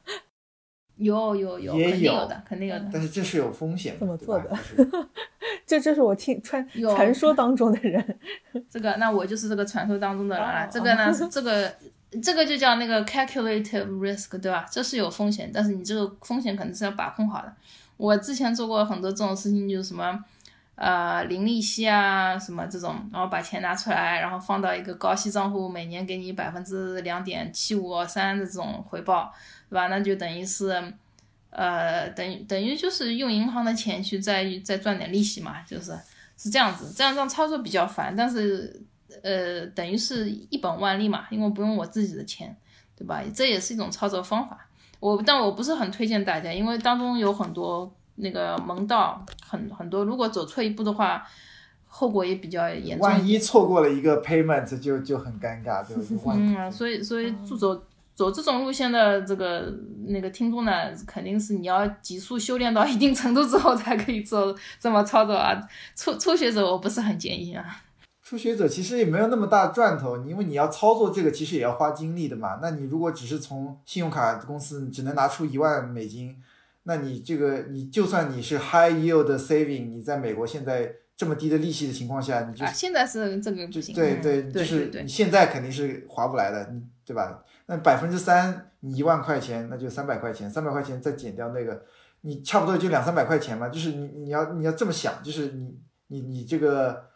[0.97, 2.91] 有 有有，肯定有的，肯定有的。
[2.93, 4.55] 但是这是有风险，怎么做的？
[5.65, 8.19] 这这是我听传传说当中的人。
[8.69, 10.69] 这个，那我就是这个传说当中的人了。
[10.71, 11.75] 这个呢，这个
[12.23, 14.67] 这个就叫那个 calculated risk，对吧？
[14.71, 17.51] 这是有风险，但是你这个风险肯定是要把控好的。
[17.97, 20.23] 我之前做过很多这种事情，就是什么。
[20.77, 29.33] 呃，零利息啊，什么这种，然后把钱拿出来，然后放到一个高息账户，每年给你百分之两点七五三的这种回报，
[29.71, 29.87] 对吧？
[29.87, 30.93] 那就等于是，
[31.51, 35.97] 呃，等于等于就是用银行的钱去再再赚点利息嘛，就是
[36.37, 38.83] 是这样子，这样这样操作比较烦，但是
[39.23, 42.57] 呃，等于是一本万利嘛，因为不用我自己的钱，
[42.97, 43.23] 对吧？
[43.33, 44.67] 这也是一种操作方法，
[44.99, 47.95] 我但我不是很推荐大家，因为当中有很多。
[48.17, 51.27] 那个门道很很多，如果走错一步的话，
[51.89, 53.09] 后果也比较严重。
[53.09, 56.33] 万一错过了一个 payment，就就很尴尬，对不对？
[56.37, 57.83] 嗯，所以所以走
[58.15, 59.73] 走这种路线的这个
[60.07, 60.73] 那个听众呢，
[61.07, 65.61] 肯定是你要急速修炼到一定程度之后才可以做这么操作啊。
[65.97, 67.65] 初初学者我不是很建议啊。
[68.23, 72.59] 初学者其实也没有那么大赚头，因为你要操作这个，其实也要花精力的嘛。
[72.63, 76.37] 那你如果只是从信用卡公司只能拿出一万美金。
[76.87, 86.73] 那你这个，你就算你是 high yield saving，你在美国现在这么低的利息的情况下，你就现在是这个不行，对对，就是你现在肯定是划不来的，
[87.05, 87.43] 对吧？
[87.67, 91.83] 那百分之三，你一万块钱，那就三百块钱，三百块钱再减掉那个，
[92.21, 93.71] 你差不多就两三百块钱嘛。
[93.71, 95.79] 就是你你要你要这么想，就是你
[96.09, 97.07] 你你这个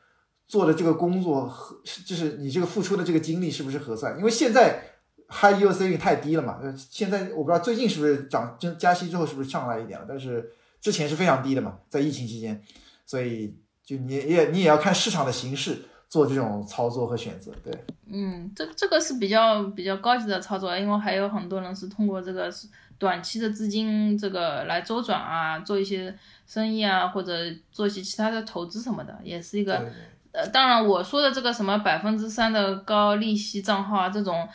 [0.46, 4.18] 做的这个工作和就是你这个付出的这个精力是不是合算？
[4.18, 4.82] 因为现在。
[5.30, 6.58] High yield saving 太低了嘛？
[6.62, 10.06] 呃，现在我不知道最近是不是涨，就加息之后是不是上来一点了？
[10.08, 10.50] 但是
[10.80, 12.62] 之前是非常低的嘛，在疫情期间，
[13.04, 13.54] 所以
[13.84, 17.52] 就你也你也要看市场的形势做这种操作和选择。
[17.62, 17.70] 对，
[18.10, 22.50] 嗯，这这个是比较比较高级的操作，因为还有很多人是通过这个
[22.98, 26.16] 短期的资金这个来周转啊，做一些
[26.46, 27.34] 生意啊，或者
[27.70, 29.86] 做一些其他的投资什么的，也是一个。
[30.32, 34.48] 呃，当然我说的这个什么百分之三的高利息账号啊，这种。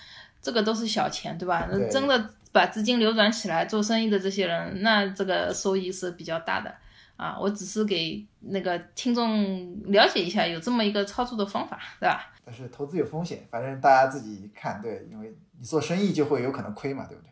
[0.43, 1.67] 这个都是小钱，对吧？
[1.71, 6.71] 那真的把资金流转起来做生意的这些人，那这个收益是比较大的
[7.15, 7.39] 啊。
[7.39, 12.33] 我只是给那个听众了解一下，有这么一个操作的方法，对吧？
[12.43, 17.29] 但是投资有风险，反正大家自己看，对，因为你做生意就会有可能亏嘛，对不对？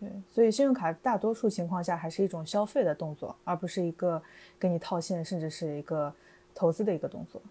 [0.00, 4.20] 对，所以信用卡大多数情况下还是一种消费的动作，而不是一个
[4.58, 6.12] 给你套现，甚至是一个
[6.54, 7.42] 投资的一个动作。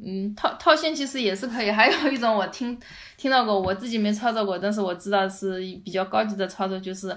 [0.00, 1.70] 嗯，套套现其实也是可以。
[1.70, 2.78] 还有一种我听
[3.16, 7.16] 听到过，我自己没操作过，但是我知道是比较高级的操作，就是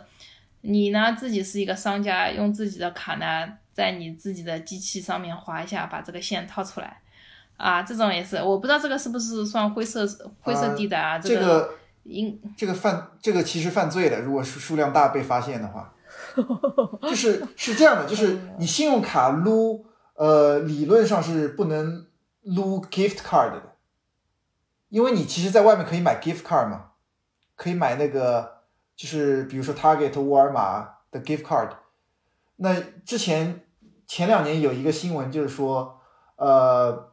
[0.61, 6.99] 你呢自己是一个商家，用自己的卡呢在你自己的机器上面划一下，把这个线套出来。
[7.55, 10.07] 啊，这种也是，我不知道这个是不是算灰色
[10.39, 11.19] 灰色地带啊？
[11.19, 11.75] 这个
[12.05, 15.93] 应这个犯这个其实犯罪的，如果数数量大被发现的话，
[17.03, 22.07] 就是是这样的，就是 你信用卡撸，呃，理论上是不能。
[22.41, 23.75] 撸 gift card 的，
[24.89, 26.91] 因为你其实在外面可以买 gift card 嘛，
[27.55, 28.61] 可以买那个
[28.95, 31.69] 就是比如说 Target、沃尔玛的 gift card。
[32.57, 33.65] 那之前
[34.07, 35.99] 前两年有一个新闻就是说，
[36.35, 37.11] 呃，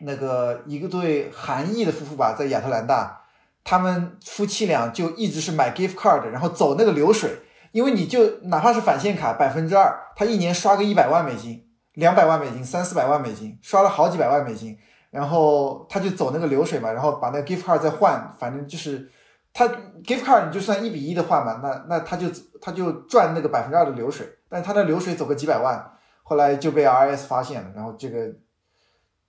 [0.00, 3.24] 那个一个对韩裔的夫妇吧，在亚特兰大，
[3.64, 7.42] 他们夫妻俩就一直是买 gift card，然后走那个流水，
[7.72, 11.67] 因为你就哪怕是返现卡百分之二，他一年刷个一百万美金、
[11.98, 14.78] 两百万美金、三四百万美金，刷了好几百万美金，
[15.10, 19.10] 然后他就走那个流水嘛，然后把那个 gift card 再换，反正就是
[19.52, 19.66] 他
[20.04, 22.28] gift card 你就算一比一的换嘛，那那他就
[22.60, 25.92] 他就赚那个百分之二的流水，但是他的流水走个几百万，
[26.22, 28.32] 后来就被 RS 发现了，然后这个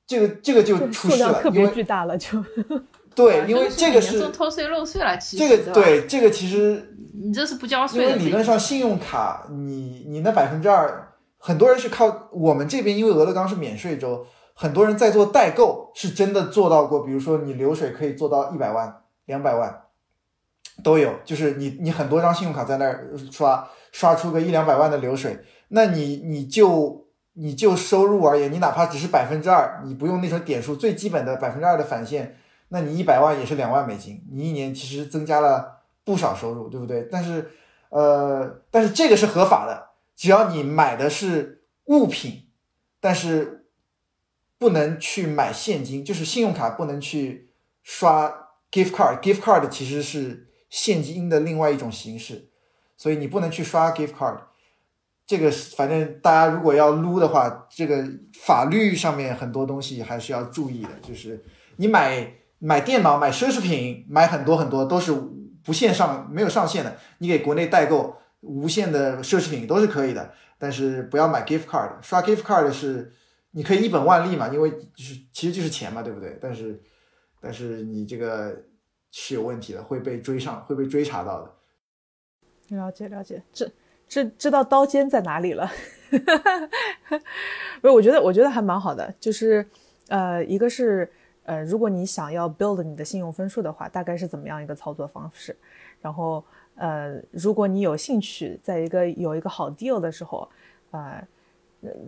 [0.05, 2.43] 这个这个就出事了，特别因为巨大了，就
[3.15, 19.83] 对，因为这个是是偷税漏税了，其实这个对这个其实你这是不交税因，为理论上信用卡你你那百分之二，很多人是靠我们这边，因为俄勒冈是免税州，很多人在做代购，是真的做到过，比如说你流水可以做到一百万、两百万
[20.83, 32.37] 都有，就是你你很多张信用卡在那儿刷刷出个一两百万的流水，那你你就你就收入而言，你哪怕只是百分之二，你不用那种点数最基本的百分之二的返现，
[32.67, 37.07] 那你一百万也是两万美金，你一年其实增加了不少收入，对不对？
[37.09, 37.49] 但是
[37.89, 39.88] 呃，但是这个是合法的，
[40.19, 42.49] 只要你买的是物品，
[42.99, 43.67] 但是
[44.57, 47.51] 不能去买现金，就是信用卡不能去
[47.83, 48.27] 刷
[48.69, 52.49] gift card，gift card 其实是现金的另外一种形式，
[52.97, 54.41] 所以你不能去刷 gift card。
[55.25, 61.41] 这个反正大家如果要撸的话，这个法律上面很多东西还是要注意的，就是
[61.77, 65.13] 你买买电脑、买奢侈品、买很多很多都是
[65.63, 73.11] 不限上没有上限的，你给国内代购无限的奢侈品都是可以的，但是不要买 gift card，刷 gift card 是
[73.51, 76.37] 你可以一本万利嘛，因为就是其实就是钱嘛，对不对？
[76.41, 76.81] 但是
[77.41, 78.55] 但是你这个
[79.11, 82.75] 是有问题的，会被追上，会被追查到的。
[82.75, 83.71] 了解了解，知
[84.07, 85.71] 知知道刀尖在哪里了。
[87.81, 89.65] 不是，我觉得我觉得还蛮好的，就是
[90.07, 91.11] 呃，一个是
[91.43, 95.55] 呃，如果你想要 build 你的信用分数的话，大概是怎么样一个操作方式？
[96.01, 96.43] 然后
[96.79, 100.47] 呃，如果你有兴趣，在一个有一个好 deal 的时候，
[100.91, 101.27] 呃，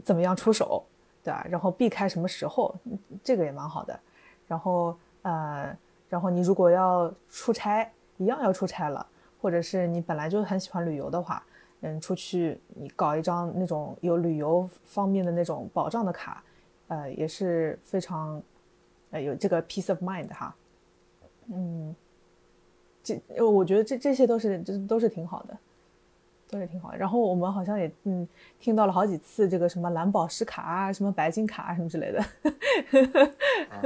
[0.02, 0.82] 怎么样出手，
[1.22, 1.46] 对吧？
[1.50, 2.74] 然后避开什么时候，
[3.22, 4.00] 这个也蛮好的。
[4.48, 5.78] 然后呃，
[6.10, 9.06] 然后你如果要出差，一样要出差了，
[9.42, 11.44] 或者是你本来就很喜欢旅游的话，
[11.82, 16.44] 嗯，出去你搞一张那种有旅游方面的那种保障的卡，
[16.88, 18.42] 呃，也是非常，
[19.12, 20.56] 呃，有这个 peace of mind 哈，
[21.52, 21.94] 嗯，
[23.04, 25.58] 这我觉得这这些都是这都是挺好的，
[26.50, 26.98] 都是挺好的。
[26.98, 28.28] 然后我们好像也嗯
[28.60, 32.20] 听到了好几次这个什么蓝宝石卡啊，什么白金卡啊什么之类的，
[33.70, 33.82] 啊，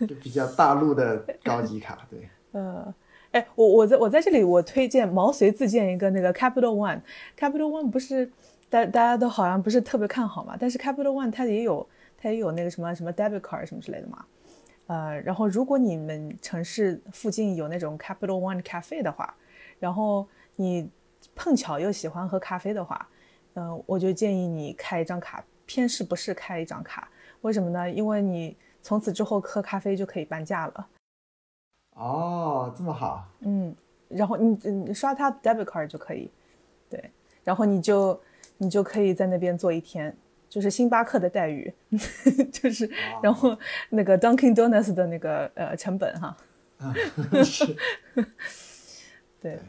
[0.00, 2.28] 就比较大陆的高级卡，对。
[2.52, 2.94] 呃，
[3.32, 8.30] 哎，我我在我在这里，我推荐毛遂自荐一个那个 Capital One，Capital One 不是
[8.70, 14.24] 大大家都好像不是特别看好嘛，但是 Capital One 它也有它也有那个什么什么 debit card 什么之类的嘛，
[14.86, 19.34] 呃，然后如果你们城市附近有那种 Capital One Cafe 的话，
[19.78, 20.88] 然后你
[21.34, 23.08] 碰巧又喜欢喝咖啡的话，
[23.54, 27.08] 嗯、我就建议你开一张卡，偏是不是开一张卡？
[27.40, 27.90] 为什么呢？
[27.90, 30.88] 因为你从此之后喝咖啡就可以半价了。
[31.96, 33.74] 哦，这么好，嗯，
[34.08, 36.30] 然后你你刷他 debit card 就可以，
[36.88, 37.10] 对，
[37.42, 38.20] 然后你就
[38.58, 40.16] 你就可以在那边坐一天，
[40.48, 41.72] 就是星巴克的待遇，
[42.52, 42.90] 就是
[43.22, 43.56] 然后
[43.90, 46.36] 那个 Dunkin' Donuts 的那个呃成本哈，
[47.44, 47.76] 是。
[49.40, 49.60] 对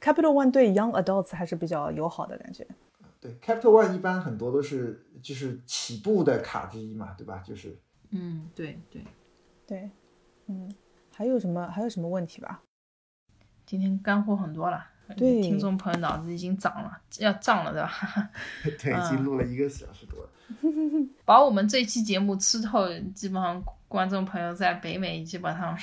[0.00, 2.64] ，Capital One 对 young adults 还是比较友好的感觉，
[3.20, 7.42] 对，Capital One 一般很多都是就是起步的卡之一嘛，对吧？
[7.44, 7.76] 就是
[8.10, 9.04] 嗯，对对，
[9.66, 9.90] 对，
[10.46, 10.72] 嗯，
[11.12, 12.62] 还有什么还有什么问题吧？
[13.66, 14.86] 今天干货很多了，
[15.16, 18.30] 对听众朋友脑子已经涨了，要胀了，对吧？
[18.82, 20.30] 对，已经录了一个小时多了。
[21.24, 25.76] 把我们这期节目吃透，基本上观众朋友在北美基本上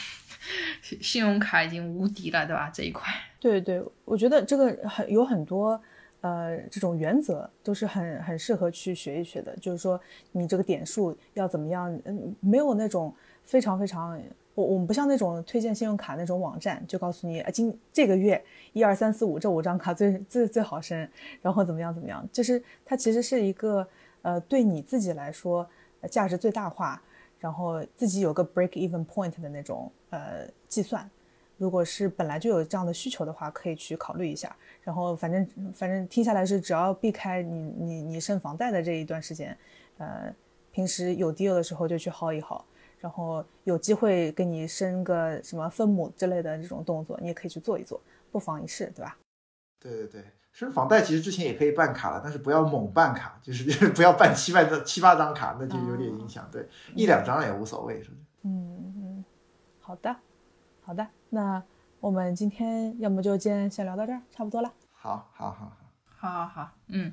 [1.02, 2.70] 信用卡已经无敌了，对吧？
[2.74, 5.80] 这一块，对对，我觉得这个很有很多
[6.22, 9.56] 呃这种原则都是很很适合去学一学的。
[9.58, 10.00] 就是说
[10.32, 13.14] 你这个点数要怎么样，嗯，没有那种
[13.44, 14.20] 非常非常，
[14.54, 18.44] 我我们不像那种推荐信用卡那种网站，就告诉你啊今这个月
[18.74, 21.08] 一二三四五这五张卡最最最好升，
[21.42, 23.88] 然后怎么样怎么样，就是它其实是一个
[24.22, 25.68] 呃对你自己来说
[26.10, 27.02] 价值最大化，
[27.40, 31.10] 然后自己有个 break even point 的那种呃计算。
[31.58, 34.56] 如果是本来就有这样的需求的话，可以去考虑一下。
[34.82, 39.56] 然后反正反正听下来是，只要避开你你你升房贷的这一段时间，
[40.00, 40.34] 呃，
[40.72, 42.60] 平时有 deal 的时候就去薅一薅，
[43.02, 48.00] 然后有机会给你升个什么分母之类的这种动作，你也可以去做一做，
[48.32, 49.18] 不妨一试，对吧？
[49.80, 56.48] 对对对，是房贷其实之前也可以办卡了，但是不要猛办卡，就是就是不要办七八张七八张卡，那就有点影响。
[56.52, 58.22] 对，一两张也无所谓，是不是？
[58.44, 59.26] 嗯嗯，
[59.80, 60.16] 好的，
[60.82, 61.64] 好的，那
[62.00, 64.72] 我们今天要么就先先聊到这儿，差不多了。
[64.92, 65.72] 好，好，好，
[66.16, 67.12] 好，好好好，嗯，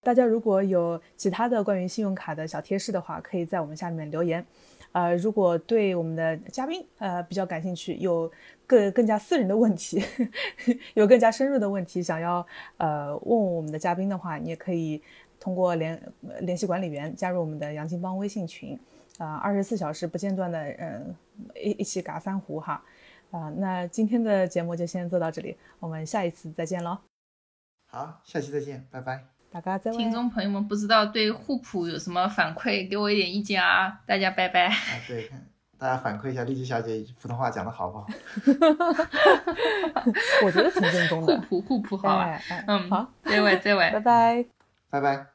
[0.00, 4.46] 大家如果有其他的关于信用卡的小贴士的话，可以在我们下面留言。
[4.94, 8.30] 呃，如果对我们的嘉宾呃比较感兴趣，有
[8.64, 10.00] 更更加私人的问题，
[10.94, 15.02] 有更加深入的问题想要呃问我们的嘉宾的话，你也可以
[15.40, 16.00] 通过联
[16.42, 18.78] 联系管理员加入我们的杨金帮微信群，
[19.18, 21.14] 啊，二十四小时不间断的嗯
[21.56, 22.80] 一一起嘎三胡哈，
[23.32, 26.98] 啊，那今天的节目就先做到这里，我们下一次再见喽，
[27.90, 29.33] 好，下期再见，拜拜。
[29.60, 29.96] 大家再会。
[29.98, 34.00] 听众朋友们不知道对互普有什么反馈，给我一点意见啊！
[34.06, 34.66] 大家拜拜。
[34.66, 34.74] 啊，
[35.06, 35.30] 对，
[35.78, 38.06] 大家反馈一下丽姬小姐普通话讲的好不好？
[40.44, 41.36] 我觉得挺正宗的。
[41.36, 44.00] 互普互普好啊，哎哎嗯，好，再会再会拜。
[44.00, 44.44] 拜。
[44.90, 45.33] 拜拜。